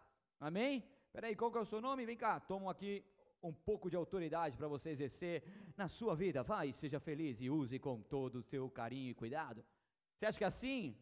[0.49, 0.85] Amém?
[1.13, 2.07] Peraí, qual que é o seu nome?
[2.11, 2.93] Vem cá, tomo aqui
[3.43, 5.43] um pouco de autoridade para você exercer
[5.77, 6.45] na sua vida.
[6.45, 9.65] Vai, seja feliz e use com todo o seu carinho e cuidado.
[10.15, 10.97] Você acha que assim?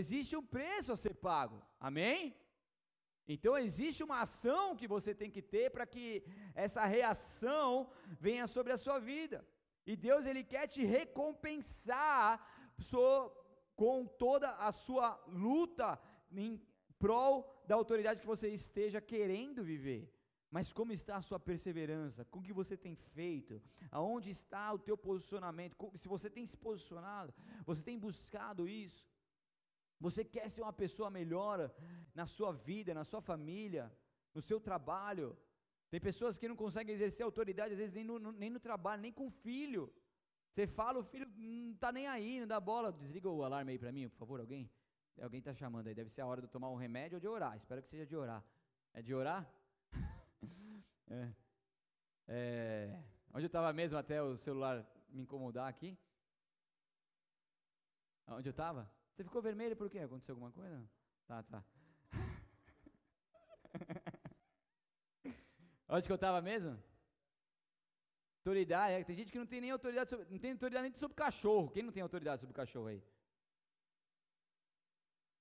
[0.00, 1.60] Existe um preço a ser pago.
[1.78, 2.34] Amém?
[3.28, 8.72] Então existe uma ação que você tem que ter para que essa reação venha sobre
[8.72, 9.46] a sua vida.
[9.84, 12.26] E Deus ele quer te recompensar
[13.74, 15.98] com toda a sua luta
[16.30, 16.60] em
[16.98, 20.12] prol da autoridade que você esteja querendo viver.
[20.50, 22.26] Mas como está a sua perseverança?
[22.26, 23.62] Com o que você tem feito?
[23.90, 25.74] Aonde está o teu posicionamento?
[25.96, 27.32] Se você tem se posicionado,
[27.64, 29.02] você tem buscado isso?
[29.98, 31.74] Você quer ser uma pessoa melhor
[32.14, 33.90] na sua vida, na sua família,
[34.34, 35.38] no seu trabalho?
[35.90, 39.12] Tem pessoas que não conseguem exercer autoridade, às vezes nem no, nem no trabalho, nem
[39.12, 39.90] com filho.
[40.52, 42.92] Você fala, o filho não está nem aí, não dá bola.
[42.92, 44.70] Desliga o alarme aí para mim, por favor, alguém?
[45.20, 47.56] Alguém está chamando aí, deve ser a hora de tomar um remédio ou de orar.
[47.56, 48.44] Espero que seja de orar.
[48.92, 49.50] É de orar?
[51.08, 51.32] é.
[52.28, 53.02] É.
[53.32, 55.98] Onde eu estava mesmo até o celular me incomodar aqui?
[58.28, 58.90] Onde eu estava?
[59.14, 60.00] Você ficou vermelho por quê?
[60.00, 60.86] Aconteceu alguma coisa?
[61.26, 61.64] Tá, tá.
[65.88, 66.78] Onde que eu estava mesmo?
[68.44, 71.14] Autoridade, é, tem gente que não tem nem autoridade sobre, não tem autoridade nem sobre
[71.14, 71.70] cachorro.
[71.70, 73.00] Quem não tem autoridade sobre cachorro aí?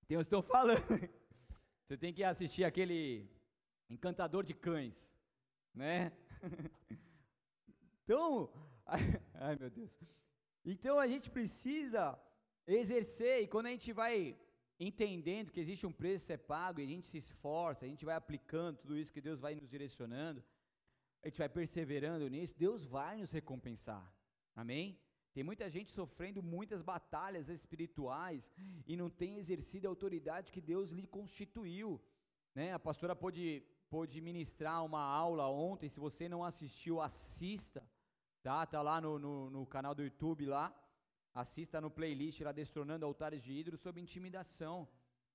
[0.08, 0.84] Tem que estão falando.
[1.88, 3.28] Você tem que assistir aquele
[3.90, 5.12] encantador de cães,
[5.74, 6.12] né?
[8.04, 8.54] então,
[9.34, 9.92] ai meu Deus.
[10.64, 12.20] Então a gente precisa
[12.68, 14.38] exercer, e quando a gente vai
[14.80, 18.06] entendendo que existe um preço a ser pago, e a gente se esforça, a gente
[18.06, 20.44] vai aplicando tudo isso que Deus vai nos direcionando,
[21.24, 24.12] a gente vai perseverando nisso, Deus vai nos recompensar.
[24.56, 25.00] Amém?
[25.34, 28.50] Tem muita gente sofrendo muitas batalhas espirituais
[28.86, 32.02] e não tem exercido a autoridade que Deus lhe constituiu.
[32.54, 32.74] Né?
[32.74, 37.88] A pastora pôde, pôde ministrar uma aula ontem, se você não assistiu, assista.
[38.44, 40.76] Tá, tá lá no, no, no canal do YouTube lá.
[41.34, 44.90] Assista no playlist lá Destronando Altares de Ídolos sobre intimidação.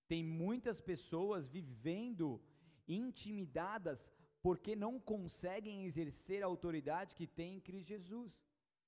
[0.07, 2.43] Tem muitas pessoas vivendo
[2.87, 4.11] intimidadas
[4.47, 8.33] porque não conseguem exercer a autoridade que tem em Cristo Jesus.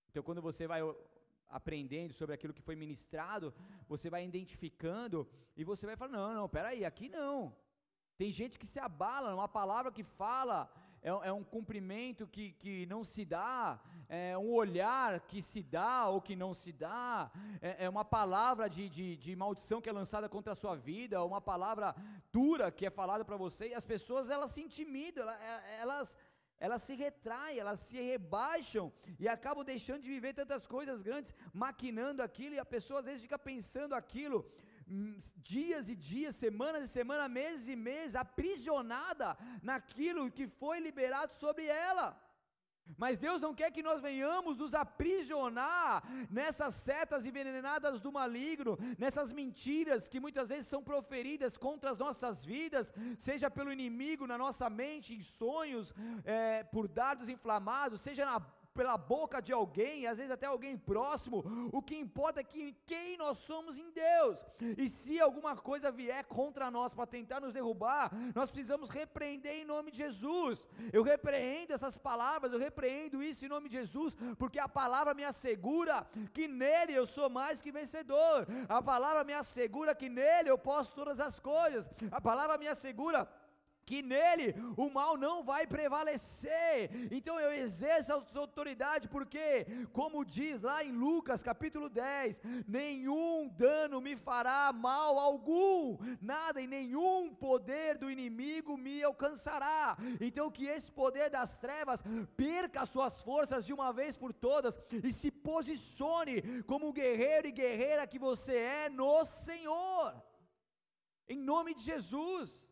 [0.08, 0.80] Então, quando você vai
[1.48, 3.52] aprendendo sobre aquilo que foi ministrado,
[3.88, 7.52] você vai identificando e você vai falar: não, não, peraí, aqui não.
[8.16, 10.70] Tem gente que se abala, uma palavra que fala,
[11.02, 16.06] é, é um cumprimento que, que não se dá, é um olhar que se dá
[16.06, 19.92] ou que não se dá, é, é uma palavra de, de, de, maldição que é
[19.92, 21.94] lançada contra a sua vida, uma palavra
[22.32, 26.16] dura que é falada para você, e as pessoas elas se intimidam, elas, é, elas
[26.60, 32.20] elas se retraem, elas se rebaixam e acabam deixando de viver tantas coisas grandes, maquinando
[32.20, 34.44] aquilo, e a pessoa às vezes fica pensando aquilo,
[34.88, 41.32] hum, dias e dias, semanas e semanas, meses e meses, aprisionada naquilo que foi liberado
[41.34, 42.20] sobre ela.
[42.96, 49.32] Mas Deus não quer que nós venhamos nos aprisionar nessas setas envenenadas do maligno, nessas
[49.32, 54.70] mentiras que muitas vezes são proferidas contra as nossas vidas, seja pelo inimigo na nossa
[54.70, 55.92] mente, em sonhos,
[56.24, 58.40] é, por dardos inflamados, seja na
[58.78, 61.38] pela boca de alguém, às vezes até alguém próximo,
[61.72, 64.38] o que importa é que quem nós somos em Deus.
[64.82, 68.04] E se alguma coisa vier contra nós para tentar nos derrubar,
[68.38, 70.64] nós precisamos repreender em nome de Jesus.
[70.92, 75.24] Eu repreendo essas palavras, eu repreendo isso em nome de Jesus, porque a palavra me
[75.24, 78.46] assegura que nele eu sou mais que vencedor.
[78.68, 81.90] A palavra me assegura que nele eu posso todas as coisas.
[82.12, 83.28] A palavra me assegura
[83.88, 86.90] que nele o mal não vai prevalecer.
[87.10, 93.98] Então eu exerço a autoridade, porque, como diz lá em Lucas capítulo 10, nenhum dano
[93.98, 99.96] me fará mal algum, nada e nenhum poder do inimigo me alcançará.
[100.20, 102.04] Então que esse poder das trevas
[102.36, 108.06] perca suas forças de uma vez por todas e se posicione como guerreiro e guerreira
[108.06, 110.14] que você é no Senhor.
[111.26, 112.67] Em nome de Jesus.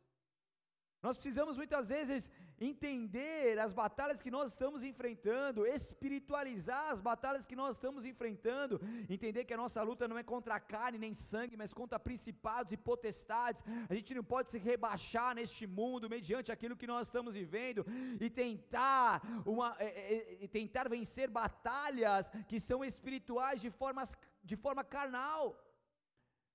[1.07, 2.29] Nós precisamos muitas vezes
[2.69, 9.45] entender as batalhas que nós estamos enfrentando, espiritualizar as batalhas que nós estamos enfrentando, entender
[9.45, 12.77] que a nossa luta não é contra a carne nem sangue, mas contra principados e
[12.77, 13.63] potestades.
[13.89, 17.87] A gente não pode se rebaixar neste mundo mediante aquilo que nós estamos vivendo
[18.21, 19.23] e tentar
[19.55, 25.43] uma, é, é, é tentar vencer batalhas que são espirituais de, formas, de forma carnal.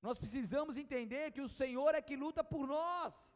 [0.02, 3.32] Nós precisamos entender que o Senhor é que luta por nós.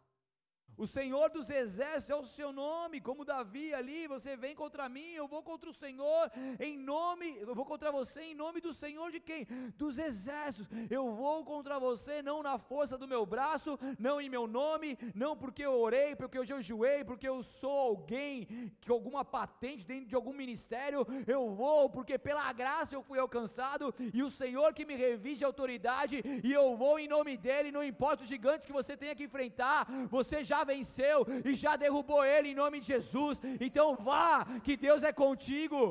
[0.78, 5.12] O Senhor dos exércitos é o seu nome, como Davi ali, você vem contra mim,
[5.14, 9.10] eu vou contra o Senhor, em nome, eu vou contra você em nome do Senhor
[9.12, 9.46] de quem?
[9.78, 10.68] Dos exércitos.
[10.90, 15.36] Eu vou contra você não na força do meu braço, não em meu nome, não
[15.38, 20.16] porque eu orei, porque eu jejuei, porque eu sou alguém que alguma patente dentro de
[20.16, 24.96] algum ministério, eu vou porque pela graça eu fui alcançado e o Senhor que me
[24.96, 28.98] revige de autoridade e eu vou em nome dele, não importa o gigante que você
[28.98, 33.40] tenha que enfrentar, você já venceu e já derrubou ele em nome de Jesus.
[33.68, 35.82] Então vá, que Deus é contigo.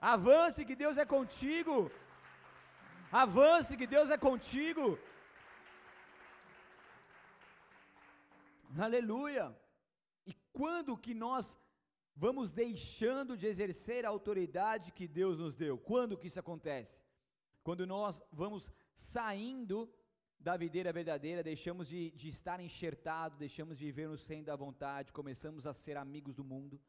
[0.00, 1.90] Avance, que Deus é contigo.
[3.10, 4.98] Avance, que Deus é contigo.
[8.86, 9.44] Aleluia.
[10.26, 11.58] E quando que nós
[12.14, 15.78] vamos deixando de exercer a autoridade que Deus nos deu?
[15.78, 16.98] Quando que isso acontece?
[17.62, 19.92] Quando nós vamos saindo
[20.38, 25.12] da videira verdadeira, deixamos de, de estar enxertado, deixamos de viver no centro da vontade,
[25.12, 26.80] começamos a ser amigos do mundo.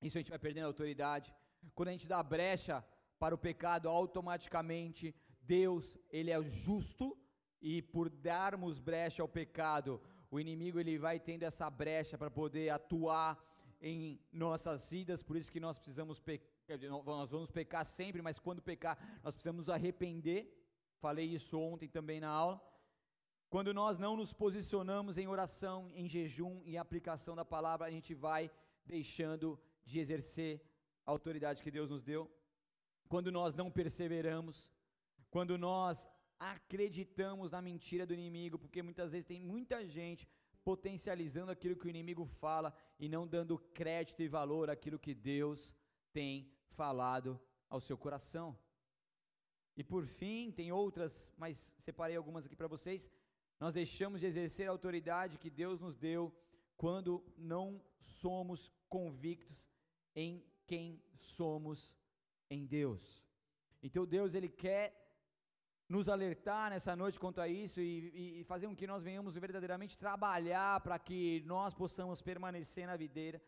[0.00, 1.34] Isso a gente vai perdendo a autoridade.
[1.74, 2.84] Quando a gente dá brecha
[3.18, 7.16] para o pecado, automaticamente Deus, ele é justo
[7.60, 12.70] e por darmos brecha ao pecado, o inimigo ele vai tendo essa brecha para poder
[12.70, 13.38] atuar
[13.80, 16.48] em nossas vidas, por isso que nós precisamos pecar,
[17.04, 20.61] nós vamos pecar sempre, mas quando pecar, nós precisamos arrepender
[21.04, 22.56] Falei isso ontem também na aula.
[23.50, 28.14] Quando nós não nos posicionamos em oração, em jejum, em aplicação da palavra, a gente
[28.14, 28.48] vai
[28.86, 30.62] deixando de exercer
[31.04, 32.30] a autoridade que Deus nos deu.
[33.08, 34.70] Quando nós não perseveramos,
[35.28, 40.28] quando nós acreditamos na mentira do inimigo, porque muitas vezes tem muita gente
[40.62, 45.72] potencializando aquilo que o inimigo fala e não dando crédito e valor àquilo que Deus
[46.12, 48.56] tem falado ao seu coração.
[49.76, 53.10] E por fim, tem outras, mas separei algumas aqui para vocês.
[53.58, 56.34] Nós deixamos de exercer a autoridade que Deus nos deu
[56.76, 59.68] quando não somos convictos
[60.14, 61.94] em quem somos
[62.50, 63.24] em Deus.
[63.82, 65.02] Então Deus ele quer
[65.88, 69.98] nos alertar nessa noite quanto a isso e, e fazer com que nós venhamos verdadeiramente
[69.98, 73.42] trabalhar para que nós possamos permanecer na videira,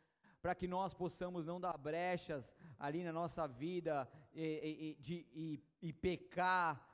[0.44, 5.16] para que nós possamos não dar brechas ali na nossa vida e, e, de,
[5.80, 6.86] e, pecar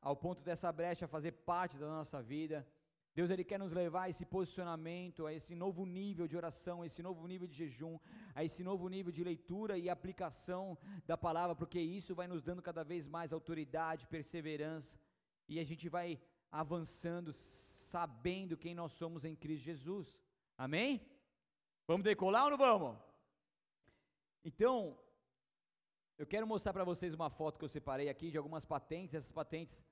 [0.00, 2.66] ao ponto dessa brecha fazer parte da nossa vida.
[3.14, 6.86] Deus ele quer nos levar a esse posicionamento, a esse novo nível de oração, a
[6.86, 7.98] esse novo nível de jejum,
[8.34, 12.62] a esse novo nível de leitura e aplicação da palavra, porque isso vai nos dando
[12.62, 14.98] cada vez mais autoridade, perseverança,
[15.46, 16.18] e a gente vai
[16.50, 20.18] avançando sabendo quem nós somos em Cristo Jesus.
[20.56, 21.13] Amém?
[21.86, 22.96] Vamos decolar ou não vamos?
[24.42, 24.98] Então,
[26.16, 29.30] eu quero mostrar para vocês uma foto que eu separei aqui de algumas patentes, essas
[29.30, 29.84] patentes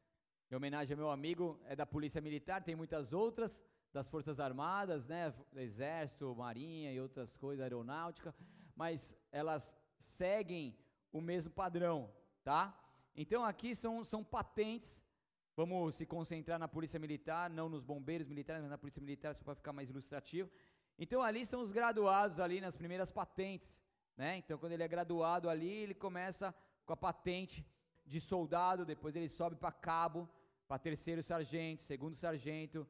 [0.50, 5.06] em homenagem ao meu amigo, é da Polícia Militar, tem muitas outras, das Forças Armadas,
[5.06, 8.34] né, Exército, Marinha e outras coisas, Aeronáutica,
[8.74, 10.74] mas elas seguem
[11.12, 12.10] o mesmo padrão,
[12.42, 12.74] tá?
[13.14, 14.98] Então aqui são, são patentes,
[15.54, 19.44] vamos se concentrar na Polícia Militar, não nos bombeiros militares, mas na Polícia Militar, só
[19.44, 20.50] para ficar mais ilustrativo.
[20.98, 23.80] Então ali são os graduados ali nas primeiras patentes,
[24.16, 24.36] né?
[24.36, 27.66] Então quando ele é graduado ali, ele começa com a patente
[28.04, 30.28] de soldado, depois ele sobe para cabo,
[30.66, 32.86] para terceiro sargento, segundo sargento,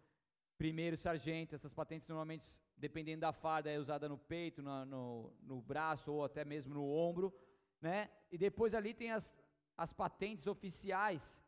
[0.56, 1.54] primeiro sargento.
[1.54, 6.24] Essas patentes normalmente, dependendo da farda, é usada no peito, no, no, no braço ou
[6.24, 7.32] até mesmo no ombro,
[7.80, 8.10] né?
[8.30, 9.34] E depois ali tem as,
[9.76, 11.42] as patentes oficiais,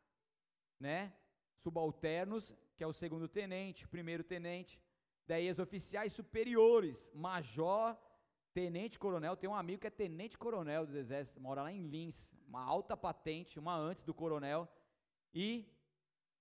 [0.78, 1.12] né?
[1.62, 4.82] Subalternos, que é o segundo tenente, primeiro tenente.
[5.26, 7.96] Daí as oficiais superiores, major,
[8.52, 9.36] tenente coronel.
[9.36, 12.96] Tem um amigo que é tenente coronel do exército, mora lá em Lins, uma alta
[12.96, 14.68] patente, uma antes do coronel.
[15.34, 15.66] E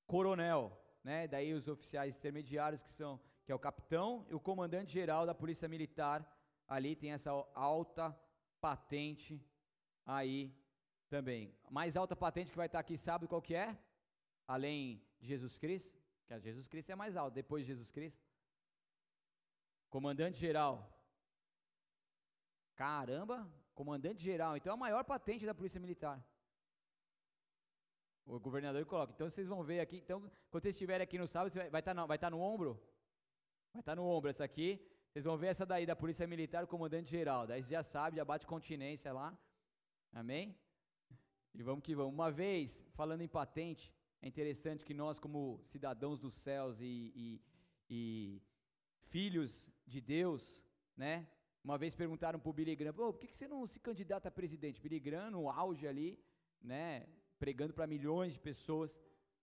[0.06, 1.28] coronel, né?
[1.28, 5.36] Daí os oficiais intermediários que são que é o capitão e o comandante geral da
[5.36, 6.26] Polícia Militar.
[6.67, 8.17] Ali tem essa alta
[8.62, 9.41] patente
[10.06, 10.56] aí
[11.10, 11.54] também.
[11.69, 13.78] Mais alta patente que vai estar aqui, sabe qual que é?
[14.48, 18.22] Além de Jesus Cristo, que a Jesus Cristo é mais alto, depois de Jesus Cristo.
[19.95, 20.73] Comandante geral.
[22.75, 24.58] Caramba, comandante geral.
[24.58, 26.17] Então é a maior patente da Polícia Militar.
[28.25, 29.13] O governador coloca.
[29.13, 29.97] Então vocês vão ver aqui.
[29.97, 32.71] Então, quando vocês estiverem aqui no sábado, vai estar tá vai tá no ombro?
[33.71, 34.69] Vai estar tá no ombro essa aqui.
[35.12, 37.45] Vocês vão ver essa daí da Polícia Militar, o comandante geral.
[37.45, 39.38] Daí já sabe, já bate continência lá.
[40.12, 40.58] Amém?
[41.53, 42.15] E vamos que vamos.
[42.15, 47.41] Uma vez, falando em patente, é interessante que nós, como cidadãos dos céus e, e,
[47.88, 48.41] e
[49.01, 50.63] filhos de Deus,
[50.96, 51.28] né?
[51.63, 54.32] Uma vez perguntaram para o Billy Graham, por que, que você não se candidata a
[54.32, 54.82] presidente?
[54.82, 56.19] Billy Graham, no auge ali,
[56.62, 57.08] né?
[57.43, 58.98] pregando para milhões de pessoas,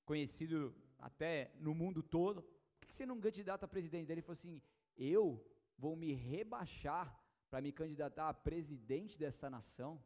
[0.04, 2.42] conhecido até no mundo todo.
[2.78, 4.10] Por que você não candidata a presidente?
[4.10, 4.62] Ele falou assim:
[4.96, 5.24] eu
[5.76, 7.06] vou me rebaixar
[7.50, 10.02] para me candidatar a presidente dessa nação.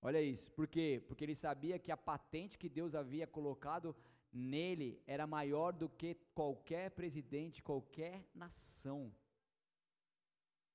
[0.00, 1.02] Olha isso, por quê?
[1.08, 3.96] Porque ele sabia que a patente que Deus havia colocado
[4.38, 9.12] nele era maior do que qualquer presidente, qualquer nação.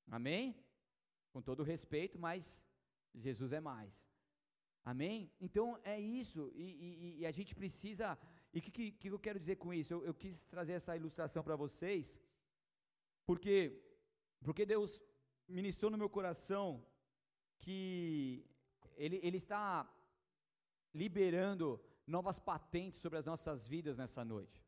[0.07, 0.55] Amém?
[1.31, 2.63] Com todo respeito, mas
[3.15, 3.91] Jesus é mais.
[4.85, 5.31] Amém?
[5.39, 8.17] Então é isso, e, e, e a gente precisa.
[8.53, 9.93] E o que, que, que, eu quero dizer com isso?
[9.93, 12.19] Eu, eu quis trazer essa ilustração para vocês,
[13.25, 13.81] porque,
[14.43, 15.01] porque Deus
[15.47, 16.85] ministrou no meu coração
[17.59, 18.45] que
[18.97, 19.89] Ele, ele está
[20.93, 24.63] liberando novas patentes sobre as nossas vidas nessa noite.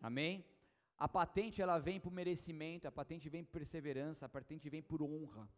[0.00, 0.44] Amém?
[0.96, 5.00] A patente ela vem por merecimento, a patente vem por perseverança, a patente vem por
[5.02, 5.48] honra,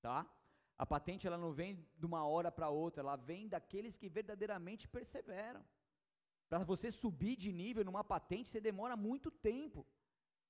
[0.00, 0.26] tá?
[0.78, 4.88] A patente ela não vem de uma hora para outra, ela vem daqueles que verdadeiramente
[4.88, 5.64] perseveram.
[6.48, 9.86] Para você subir de nível numa patente, você demora muito tempo.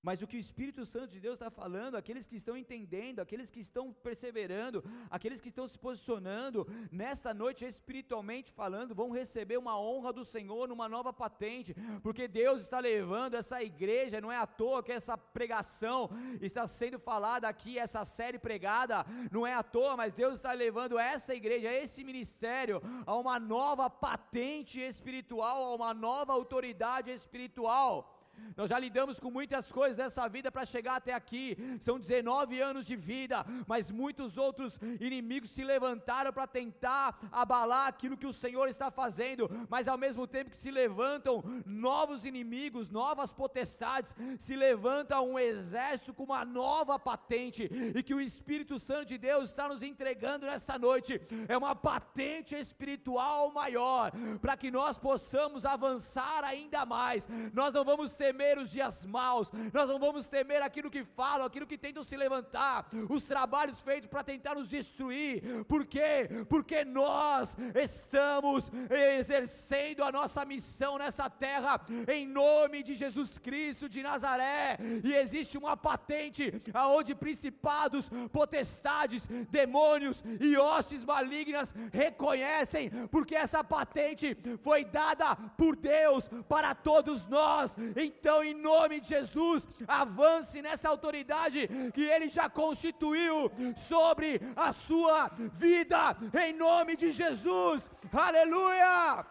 [0.07, 3.51] Mas o que o Espírito Santo de Deus está falando, aqueles que estão entendendo, aqueles
[3.51, 9.77] que estão perseverando, aqueles que estão se posicionando, nesta noite espiritualmente falando, vão receber uma
[9.77, 11.75] honra do Senhor numa nova patente,
[12.05, 16.09] porque Deus está levando essa igreja, não é à toa que essa pregação
[16.41, 21.01] está sendo falada aqui, essa série pregada, não é à toa, mas Deus está levando
[21.01, 28.16] essa igreja, esse ministério, a uma nova patente espiritual, a uma nova autoridade espiritual.
[28.57, 31.57] Nós já lidamos com muitas coisas dessa vida para chegar até aqui.
[31.81, 38.17] São 19 anos de vida, mas muitos outros inimigos se levantaram para tentar abalar aquilo
[38.17, 39.51] que o Senhor está fazendo.
[39.69, 46.15] Mas ao mesmo tempo que se levantam novos inimigos, novas potestades, se levanta um exército
[46.15, 50.79] com uma nova patente e que o Espírito Santo de Deus está nos entregando nessa
[50.79, 51.21] noite.
[51.49, 57.29] É uma patente espiritual maior para que nós possamos avançar ainda mais.
[57.53, 61.47] Nós não vamos temer temer os dias maus, nós não vamos temer aquilo que falam,
[61.47, 66.29] aquilo que tentam se levantar, os trabalhos feitos para tentar nos destruir, por quê?
[66.49, 68.71] Porque nós estamos
[69.19, 75.57] exercendo a nossa missão nessa terra, em nome de Jesus Cristo de Nazaré, e existe
[75.57, 85.37] uma patente aonde principados, potestades, demônios e hostes malignas reconhecem, porque essa patente foi dada
[85.57, 87.77] por Deus para todos nós,
[88.17, 93.51] então, em nome de Jesus, avance nessa autoridade que Ele já constituiu
[93.89, 95.29] sobre a sua
[95.65, 97.91] vida, em nome de Jesus.
[98.13, 99.27] Aleluia!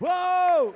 [0.00, 0.74] Uou!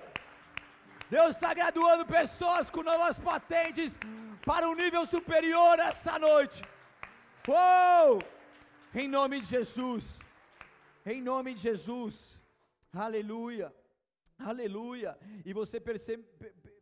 [1.11, 3.99] Deus está graduando pessoas com novas patentes
[4.45, 6.63] para um nível superior essa noite.
[7.49, 8.21] Uou!
[8.95, 10.19] Em nome de Jesus.
[11.05, 12.39] Em nome de Jesus.
[12.93, 13.69] Aleluia.
[14.39, 15.19] Aleluia.
[15.45, 16.25] E você percebe,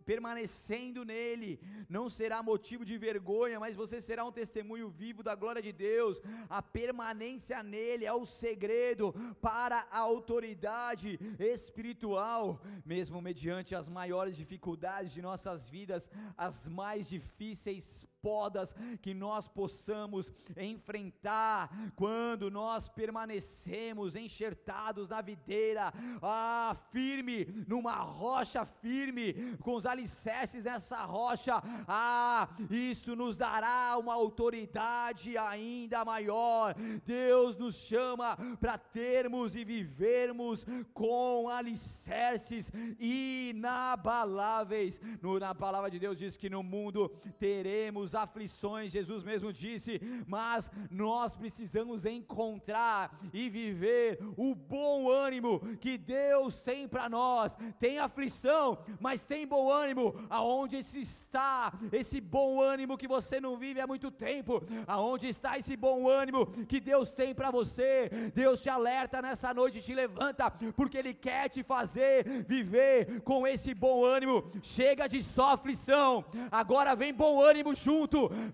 [0.04, 5.62] permanecendo nele, não será motivo de vergonha, mas você será um testemunho vivo da glória
[5.62, 6.20] de Deus.
[6.48, 15.12] A permanência nele é o segredo para a autoridade espiritual, mesmo mediante as maiores dificuldades
[15.12, 25.10] de nossas vidas, as mais difíceis podas que nós possamos enfrentar quando nós permanecemos enxertados
[25.10, 33.36] na videira, ah, firme, numa rocha firme, com os alicerces nessa rocha, ah, isso nos
[33.36, 36.74] dará uma autoridade ainda maior.
[37.04, 40.64] Deus nos chama para termos e vivermos
[40.94, 44.98] com alicerces inabaláveis.
[45.20, 50.70] No, na palavra de Deus diz que no mundo teremos aflições, Jesus mesmo disse, mas
[50.90, 57.56] nós precisamos encontrar e viver o bom ânimo que Deus tem para nós.
[57.78, 60.14] Tem aflição, mas tem bom ânimo.
[60.30, 64.62] Aonde está esse bom ânimo que você não vive há muito tempo?
[64.86, 68.10] Aonde está esse bom ânimo que Deus tem para você?
[68.34, 73.74] Deus te alerta nessa noite, te levanta, porque Ele quer te fazer viver com esse
[73.74, 74.50] bom ânimo.
[74.62, 78.03] Chega de só aflição, agora vem bom ânimo junto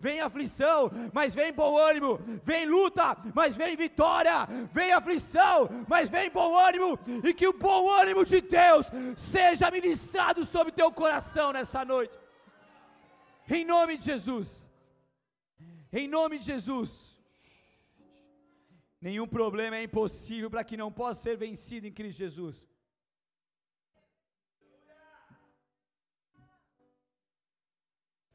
[0.00, 6.30] vem aflição, mas vem bom ânimo, vem luta, mas vem vitória, vem aflição, mas vem
[6.30, 8.86] bom ânimo, e que o bom ânimo de Deus
[9.16, 12.18] seja ministrado sobre teu coração nessa noite,
[13.48, 14.68] em nome de Jesus,
[15.92, 17.10] em nome de Jesus.
[19.00, 22.68] Nenhum problema é impossível para que não possa ser vencido em Cristo Jesus.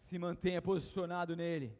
[0.05, 1.75] Se mantenha posicionado nele.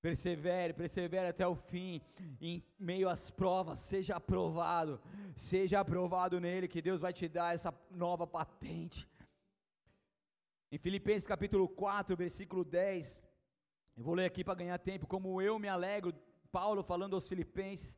[0.00, 2.00] Persevere, persevere até o fim,
[2.40, 5.00] em meio às provas, seja aprovado,
[5.34, 9.08] seja aprovado nele, que Deus vai te dar essa nova patente.
[10.70, 13.20] Em Filipenses capítulo 4, versículo 10,
[13.96, 16.14] eu vou ler aqui para ganhar tempo, como eu me alegro,
[16.52, 17.96] Paulo falando aos Filipenses,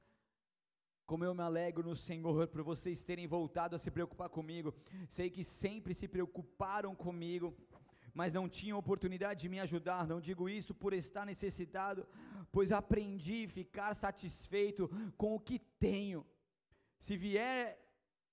[1.05, 4.75] como eu me alegro no Senhor por vocês terem voltado a se preocupar comigo,
[5.07, 7.55] sei que sempre se preocuparam comigo,
[8.17, 10.07] mas não tinham oportunidade de me ajudar.
[10.07, 12.07] Não digo isso por estar necessitado,
[12.51, 14.89] pois aprendi a ficar satisfeito
[15.19, 16.27] com o que tenho.
[16.99, 17.79] Se vier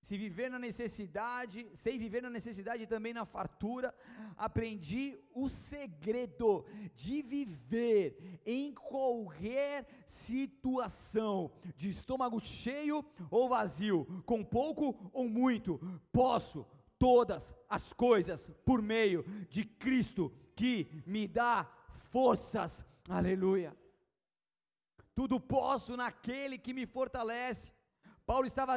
[0.01, 3.95] se viver na necessidade, sei viver na necessidade e também na fartura,
[4.35, 15.09] aprendi o segredo de viver em qualquer situação, de estômago cheio ou vazio, com pouco
[15.13, 15.79] ou muito,
[16.11, 16.67] posso
[17.03, 21.69] todas as coisas por meio de Cristo que me dá
[22.11, 22.85] forças.
[23.09, 23.75] Aleluia.
[25.13, 27.73] Tudo posso naquele que me fortalece.
[28.25, 28.75] Paulo estava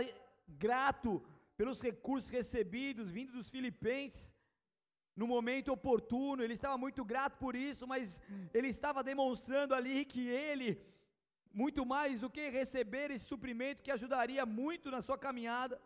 [0.48, 1.22] grato
[1.56, 4.32] pelos recursos recebidos vindo dos filipenses
[5.14, 8.20] no momento oportuno, ele estava muito grato por isso, mas
[8.52, 10.68] ele estava demonstrando ali que ele,
[11.54, 15.80] muito mais do que receber esse suprimento que ajudaria muito na sua caminhada,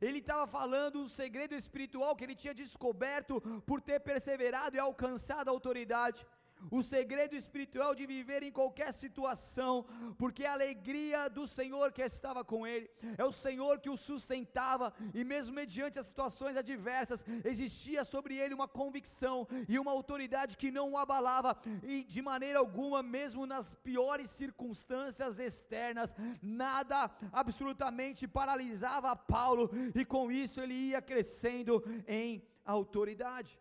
[0.00, 5.48] ele estava falando o segredo espiritual que ele tinha descoberto por ter perseverado e alcançado
[5.48, 6.26] a autoridade.
[6.70, 9.86] O segredo espiritual de viver em qualquer situação,
[10.18, 14.92] porque a alegria do Senhor que estava com ele, é o Senhor que o sustentava,
[15.12, 20.70] e mesmo mediante as situações adversas, existia sobre ele uma convicção e uma autoridade que
[20.70, 29.14] não o abalava, e de maneira alguma, mesmo nas piores circunstâncias externas, nada absolutamente paralisava
[29.16, 33.58] Paulo, e com isso ele ia crescendo em autoridade.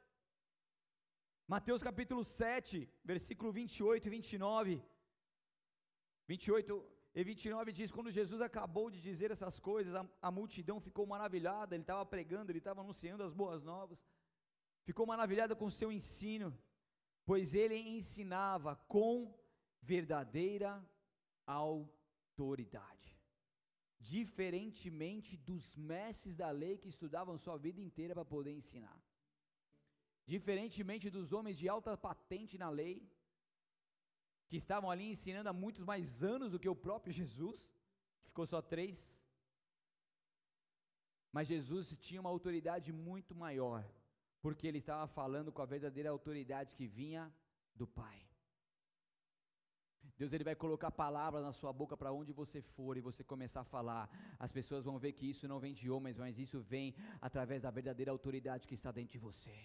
[1.45, 4.83] Mateus capítulo 7, versículo 28 e 29.
[6.25, 11.05] 28 e 29 diz: Quando Jesus acabou de dizer essas coisas, a, a multidão ficou
[11.05, 11.75] maravilhada.
[11.75, 13.99] Ele estava pregando, ele estava anunciando as boas novas.
[14.83, 16.57] Ficou maravilhada com o seu ensino,
[17.25, 19.37] pois ele ensinava com
[19.81, 20.81] verdadeira
[21.45, 23.21] autoridade.
[23.99, 28.97] Diferentemente dos mestres da lei que estudavam sua vida inteira para poder ensinar.
[30.25, 33.09] Diferentemente dos homens de alta patente na lei,
[34.47, 37.59] que estavam ali ensinando há muitos mais anos do que o próprio Jesus,
[38.21, 39.19] que ficou só três.
[41.31, 43.83] Mas Jesus tinha uma autoridade muito maior,
[44.41, 47.33] porque ele estava falando com a verdadeira autoridade que vinha
[47.75, 48.23] do Pai.
[50.15, 53.61] Deus ele vai colocar palavras na sua boca para onde você for e você começar
[53.61, 54.09] a falar.
[54.37, 57.71] As pessoas vão ver que isso não vem de homens, mas isso vem através da
[57.71, 59.57] verdadeira autoridade que está dentro de você.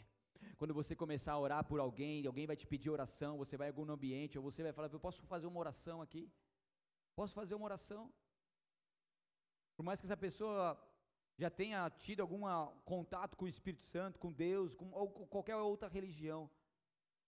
[0.58, 3.70] Quando você começar a orar por alguém, alguém vai te pedir oração, você vai em
[3.70, 6.28] algum ambiente, ou você vai falar, eu posso fazer uma oração aqui?
[7.14, 8.12] Posso fazer uma oração?
[9.76, 10.76] Por mais que essa pessoa
[11.36, 12.42] já tenha tido algum
[12.84, 16.50] contato com o Espírito Santo, com Deus, com, ou com qualquer outra religião,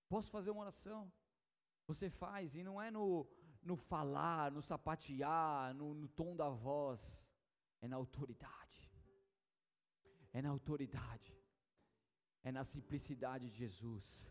[0.09, 1.01] posso fazer uma oração?
[1.87, 3.28] Você faz, e não é no,
[3.62, 7.22] no falar, no sapatear, no, no tom da voz,
[7.81, 8.91] é na autoridade.
[10.33, 11.39] É na autoridade
[12.43, 14.28] é na simplicidade de Jesus.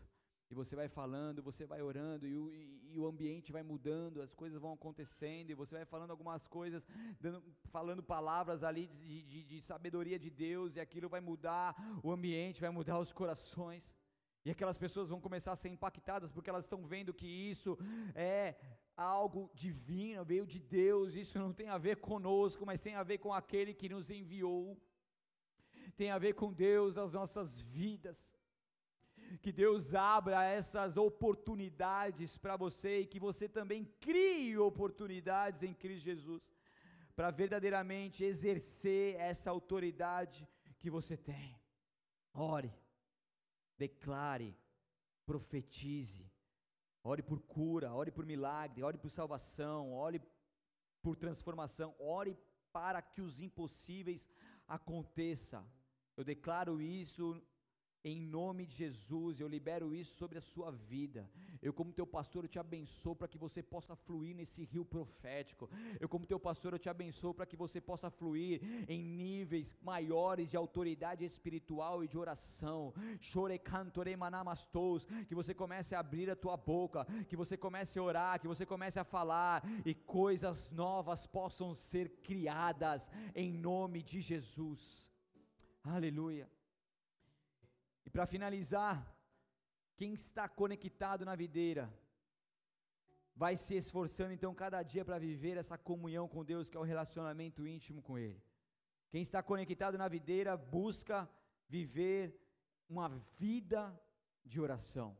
[0.50, 4.20] E você vai falando, você vai orando, e o, e, e o, ambiente vai mudando,
[4.20, 6.84] as coisas vão acontecendo, e você vai falando algumas coisas,
[7.20, 12.10] dando, falando palavras ali de, de, de sabedoria de Deus, e aquilo vai mudar o
[12.10, 13.94] ambiente, vai mudar os corações.
[14.44, 17.78] E aquelas pessoas vão começar a ser impactadas, porque elas estão vendo que isso
[18.14, 18.56] é
[18.96, 23.18] algo divino, veio de Deus, isso não tem a ver conosco, mas tem a ver
[23.18, 24.76] com aquele que nos enviou
[26.00, 28.18] tem a ver com Deus, as nossas vidas.
[29.42, 36.06] Que Deus abra essas oportunidades para você e que você também crie oportunidades em Cristo
[36.06, 36.42] Jesus,
[37.14, 40.48] para verdadeiramente exercer essa autoridade
[40.78, 41.54] que você tem.
[42.32, 42.72] Ore,
[43.76, 44.56] declare,
[45.26, 46.24] profetize,
[47.04, 50.18] ore por cura, ore por milagre, ore por salvação, ore
[51.02, 52.38] por transformação, ore
[52.72, 54.26] para que os impossíveis
[54.66, 55.68] aconteçam.
[56.20, 57.42] Eu declaro isso
[58.02, 61.30] em nome de Jesus, eu libero isso sobre a sua vida.
[61.60, 65.68] Eu, como teu pastor, eu te abençoo para que você possa fluir nesse rio profético.
[65.98, 70.48] Eu, como teu pastor, eu te abençoo para que você possa fluir em níveis maiores
[70.48, 72.94] de autoridade espiritual e de oração.
[73.20, 78.02] Chore cantore manamastos, que você comece a abrir a tua boca, que você comece a
[78.02, 84.22] orar, que você comece a falar e coisas novas possam ser criadas em nome de
[84.22, 85.10] Jesus.
[85.82, 86.50] Aleluia.
[88.04, 89.16] E para finalizar,
[89.96, 91.92] quem está conectado na videira,
[93.34, 96.82] vai se esforçando então cada dia para viver essa comunhão com Deus, que é o
[96.82, 98.42] relacionamento íntimo com Ele.
[99.10, 101.28] Quem está conectado na videira busca
[101.68, 102.38] viver
[102.88, 103.08] uma
[103.38, 103.98] vida
[104.44, 105.16] de oração.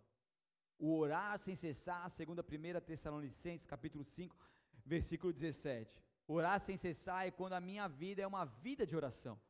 [0.79, 4.37] O orar sem cessar, segundo a 1 Tessalonicenses, capítulo 5,
[4.85, 6.03] versículo 17.
[6.27, 9.41] Orar sem cessar é quando a minha vida é uma vida de oração.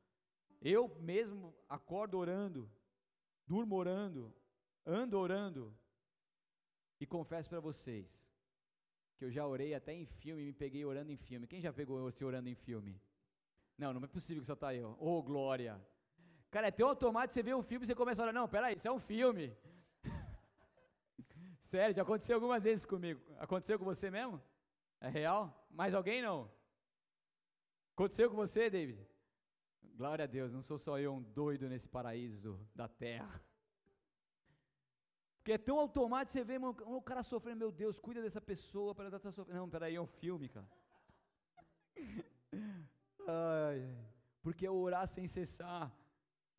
[0.61, 2.71] Eu mesmo acordo orando,
[3.47, 4.35] durmo orando,
[4.85, 5.75] ando orando,
[7.01, 8.07] e confesso para vocês
[9.17, 11.47] que eu já orei até em filme, me peguei orando em filme.
[11.47, 13.01] Quem já pegou você orando em filme?
[13.77, 14.97] Não, não é possível que só tá eu.
[14.99, 15.81] Ô, oh, glória.
[16.51, 18.77] Cara, é tão automático, você vê um filme e você começa a orar, não, peraí,
[18.77, 19.57] isso é um filme.
[21.61, 23.21] Sério, já aconteceu algumas vezes comigo.
[23.39, 24.43] Aconteceu com você mesmo?
[25.01, 25.67] É real?
[25.71, 26.51] Mais alguém não?
[27.95, 29.07] Aconteceu com você, David?
[29.83, 33.43] Glória a Deus, não sou só eu um doido nesse paraíso da terra.
[35.39, 39.07] Porque é tão automático, você vê o cara sofrendo, meu Deus, cuida dessa pessoa para
[39.07, 39.59] ela estar tá sofrendo.
[39.59, 40.69] Não, peraí, é um filme, cara.
[43.27, 43.97] Ai,
[44.43, 45.95] porque é orar sem cessar.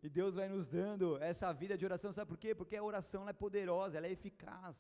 [0.04, 2.56] E Deus vai nos dando essa vida de oração, sabe por quê?
[2.56, 4.76] Porque a oração é poderosa, ela é eficaz.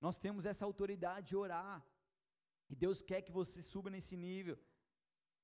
[0.00, 1.82] Nós temos essa autoridade de orar.
[2.68, 4.58] E Deus quer que você suba nesse nível.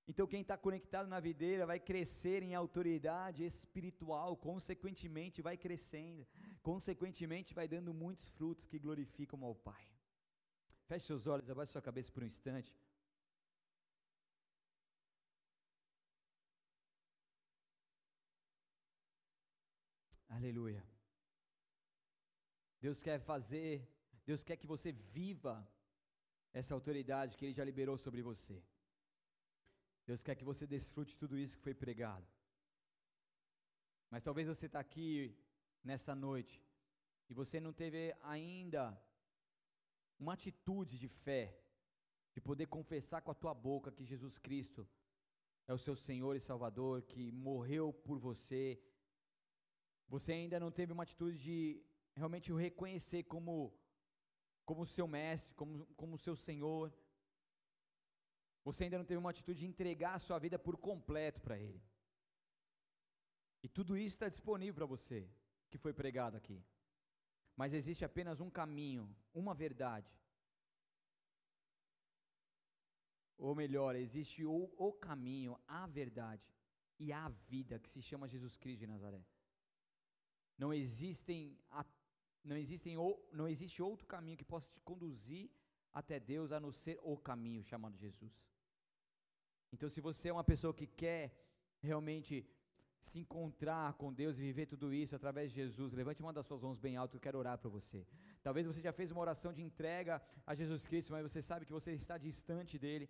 [0.07, 6.27] Então, quem está conectado na videira vai crescer em autoridade espiritual, consequentemente, vai crescendo,
[6.63, 9.89] consequentemente, vai dando muitos frutos que glorificam ao Pai.
[10.87, 12.77] Feche seus olhos, abaixe sua cabeça por um instante.
[20.29, 20.85] Aleluia.
[22.79, 23.89] Deus quer fazer,
[24.27, 25.67] Deus quer que você viva
[26.53, 28.63] essa autoridade que Ele já liberou sobre você.
[30.07, 32.27] Deus quer que você desfrute tudo isso que foi pregado.
[34.11, 35.37] Mas talvez você está aqui
[35.83, 36.63] nessa noite
[37.29, 38.99] e você não teve ainda
[40.19, 41.59] uma atitude de fé,
[42.35, 44.87] de poder confessar com a tua boca que Jesus Cristo
[45.67, 48.81] é o seu Senhor e Salvador, que morreu por você.
[50.09, 51.83] Você ainda não teve uma atitude de
[52.15, 53.73] realmente o reconhecer como
[54.65, 56.93] como seu mestre, como como seu Senhor.
[58.65, 61.83] Você ainda não teve uma atitude de entregar a sua vida por completo para Ele.
[63.63, 65.29] E tudo isso está disponível para você,
[65.71, 66.63] que foi pregado aqui.
[67.57, 70.11] Mas existe apenas um caminho, uma verdade.
[73.37, 76.43] Ou melhor, existe o, o caminho, a verdade
[76.99, 79.25] e a vida que se chama Jesus Cristo de Nazaré.
[80.57, 81.59] Não existem,
[82.43, 82.97] não existem
[83.33, 85.51] não existe outro caminho que possa te conduzir
[85.93, 88.33] até Deus a não ser o caminho chamado Jesus.
[89.73, 91.33] Então, se você é uma pessoa que quer
[91.81, 92.47] realmente
[93.01, 96.63] se encontrar com Deus e viver tudo isso através de Jesus, levante uma das suas
[96.63, 98.07] mãos bem alto, eu quero orar para você.
[98.43, 101.73] Talvez você já fez uma oração de entrega a Jesus Cristo, mas você sabe que
[101.73, 103.09] você está distante dele.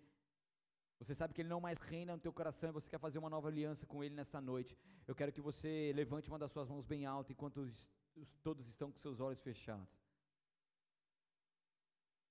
[0.99, 3.29] Você sabe que ele não mais reina no teu coração e você quer fazer uma
[3.29, 4.77] nova aliança com ele nesta noite.
[5.07, 8.67] Eu quero que você levante uma das suas mãos bem alto enquanto os, os, todos
[8.67, 10.01] estão com seus olhos fechados.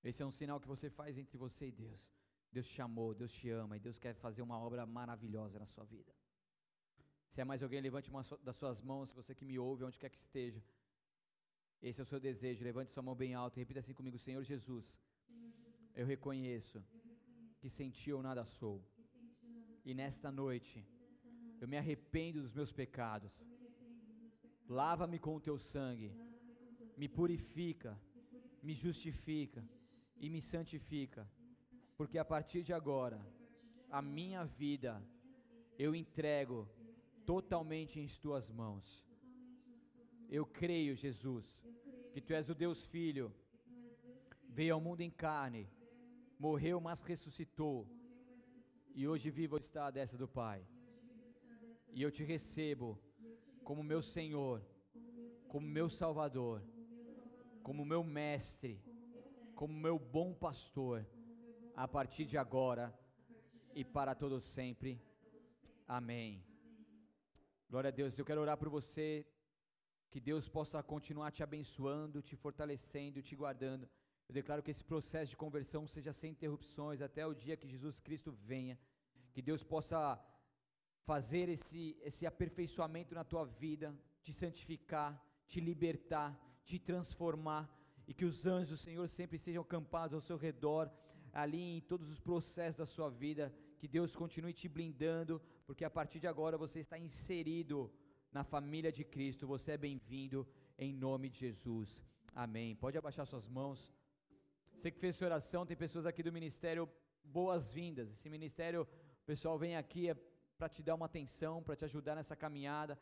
[0.03, 2.11] Esse é um sinal que você faz entre você e Deus.
[2.57, 5.84] Deus te chamou, Deus te ama e Deus quer fazer uma obra maravilhosa na sua
[5.94, 6.12] vida.
[7.30, 9.98] Se é mais alguém, levante uma das suas mãos, se você que me ouve, onde
[9.98, 10.62] quer que esteja.
[11.82, 14.44] Esse é o seu desejo, levante sua mão bem alta e repita assim comigo: Senhor
[14.44, 14.86] Jesus,
[16.00, 16.78] eu reconheço
[17.61, 18.76] que sem ti nada sou.
[19.84, 20.86] E nesta noite,
[21.61, 23.32] eu me arrependo dos meus pecados.
[24.80, 26.11] Lava-me com o teu sangue,
[26.96, 28.00] me purifica,
[28.62, 29.62] me justifica
[30.16, 31.28] e me santifica
[31.97, 33.20] porque a partir de agora,
[33.90, 35.03] a minha vida
[35.78, 36.68] eu entrego
[37.24, 39.07] totalmente em tuas mãos.
[40.28, 41.64] Eu creio, Jesus,
[42.12, 43.32] que tu és o Deus Filho,
[44.49, 45.68] veio ao mundo em carne,
[46.38, 47.88] morreu, mas ressuscitou,
[48.95, 50.66] e hoje vivo está à destra do Pai.
[51.92, 52.99] E eu te recebo
[53.62, 54.61] como meu Senhor,
[55.49, 56.62] como meu Salvador,
[57.62, 58.82] como meu Mestre,
[59.55, 61.07] como meu bom pastor
[61.77, 62.97] a partir de agora
[63.75, 65.01] e para todo sempre.
[65.87, 66.43] Amém.
[67.68, 68.16] Glória a Deus.
[68.16, 69.27] Eu quero orar por você
[70.09, 73.89] que Deus possa continuar te abençoando, te fortalecendo, te guardando.
[74.29, 77.99] Eu declaro que esse processo de conversão seja sem interrupções até o dia que Jesus
[78.01, 78.79] Cristo venha.
[79.33, 79.99] Que Deus possa
[81.03, 87.68] fazer esse, esse aperfeiçoamento na tua vida, te santificar, te libertar, te transformar.
[88.07, 90.89] E que os anjos do Senhor sempre sejam acampados ao seu redor
[91.35, 95.91] ali em todos os processos da sua vida, que Deus continue te blindando, porque a
[95.91, 97.93] partir de agora você está inserido
[98.32, 100.47] na família de Cristo, você é bem-vindo
[100.78, 102.01] em nome de Jesus.
[102.35, 102.76] Amém.
[102.76, 103.93] Pode abaixar suas mãos.
[104.76, 106.89] Você que fez sua oração, tem pessoas aqui do ministério,
[107.24, 108.11] boas-vindas.
[108.12, 110.16] Esse ministério, o pessoal vem aqui é
[110.57, 112.99] para te dar uma atenção, para te ajudar nessa caminhada.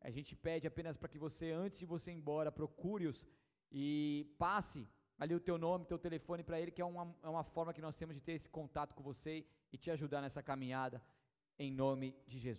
[0.00, 3.24] A gente pede apenas para que você, antes de você ir embora, procure-os
[3.70, 4.88] e passe
[5.18, 7.80] ali o teu nome, teu telefone para ele, que é uma, é uma forma que
[7.80, 11.02] nós temos de ter esse contato com você e te ajudar nessa caminhada,
[11.58, 12.54] em nome de Jesus.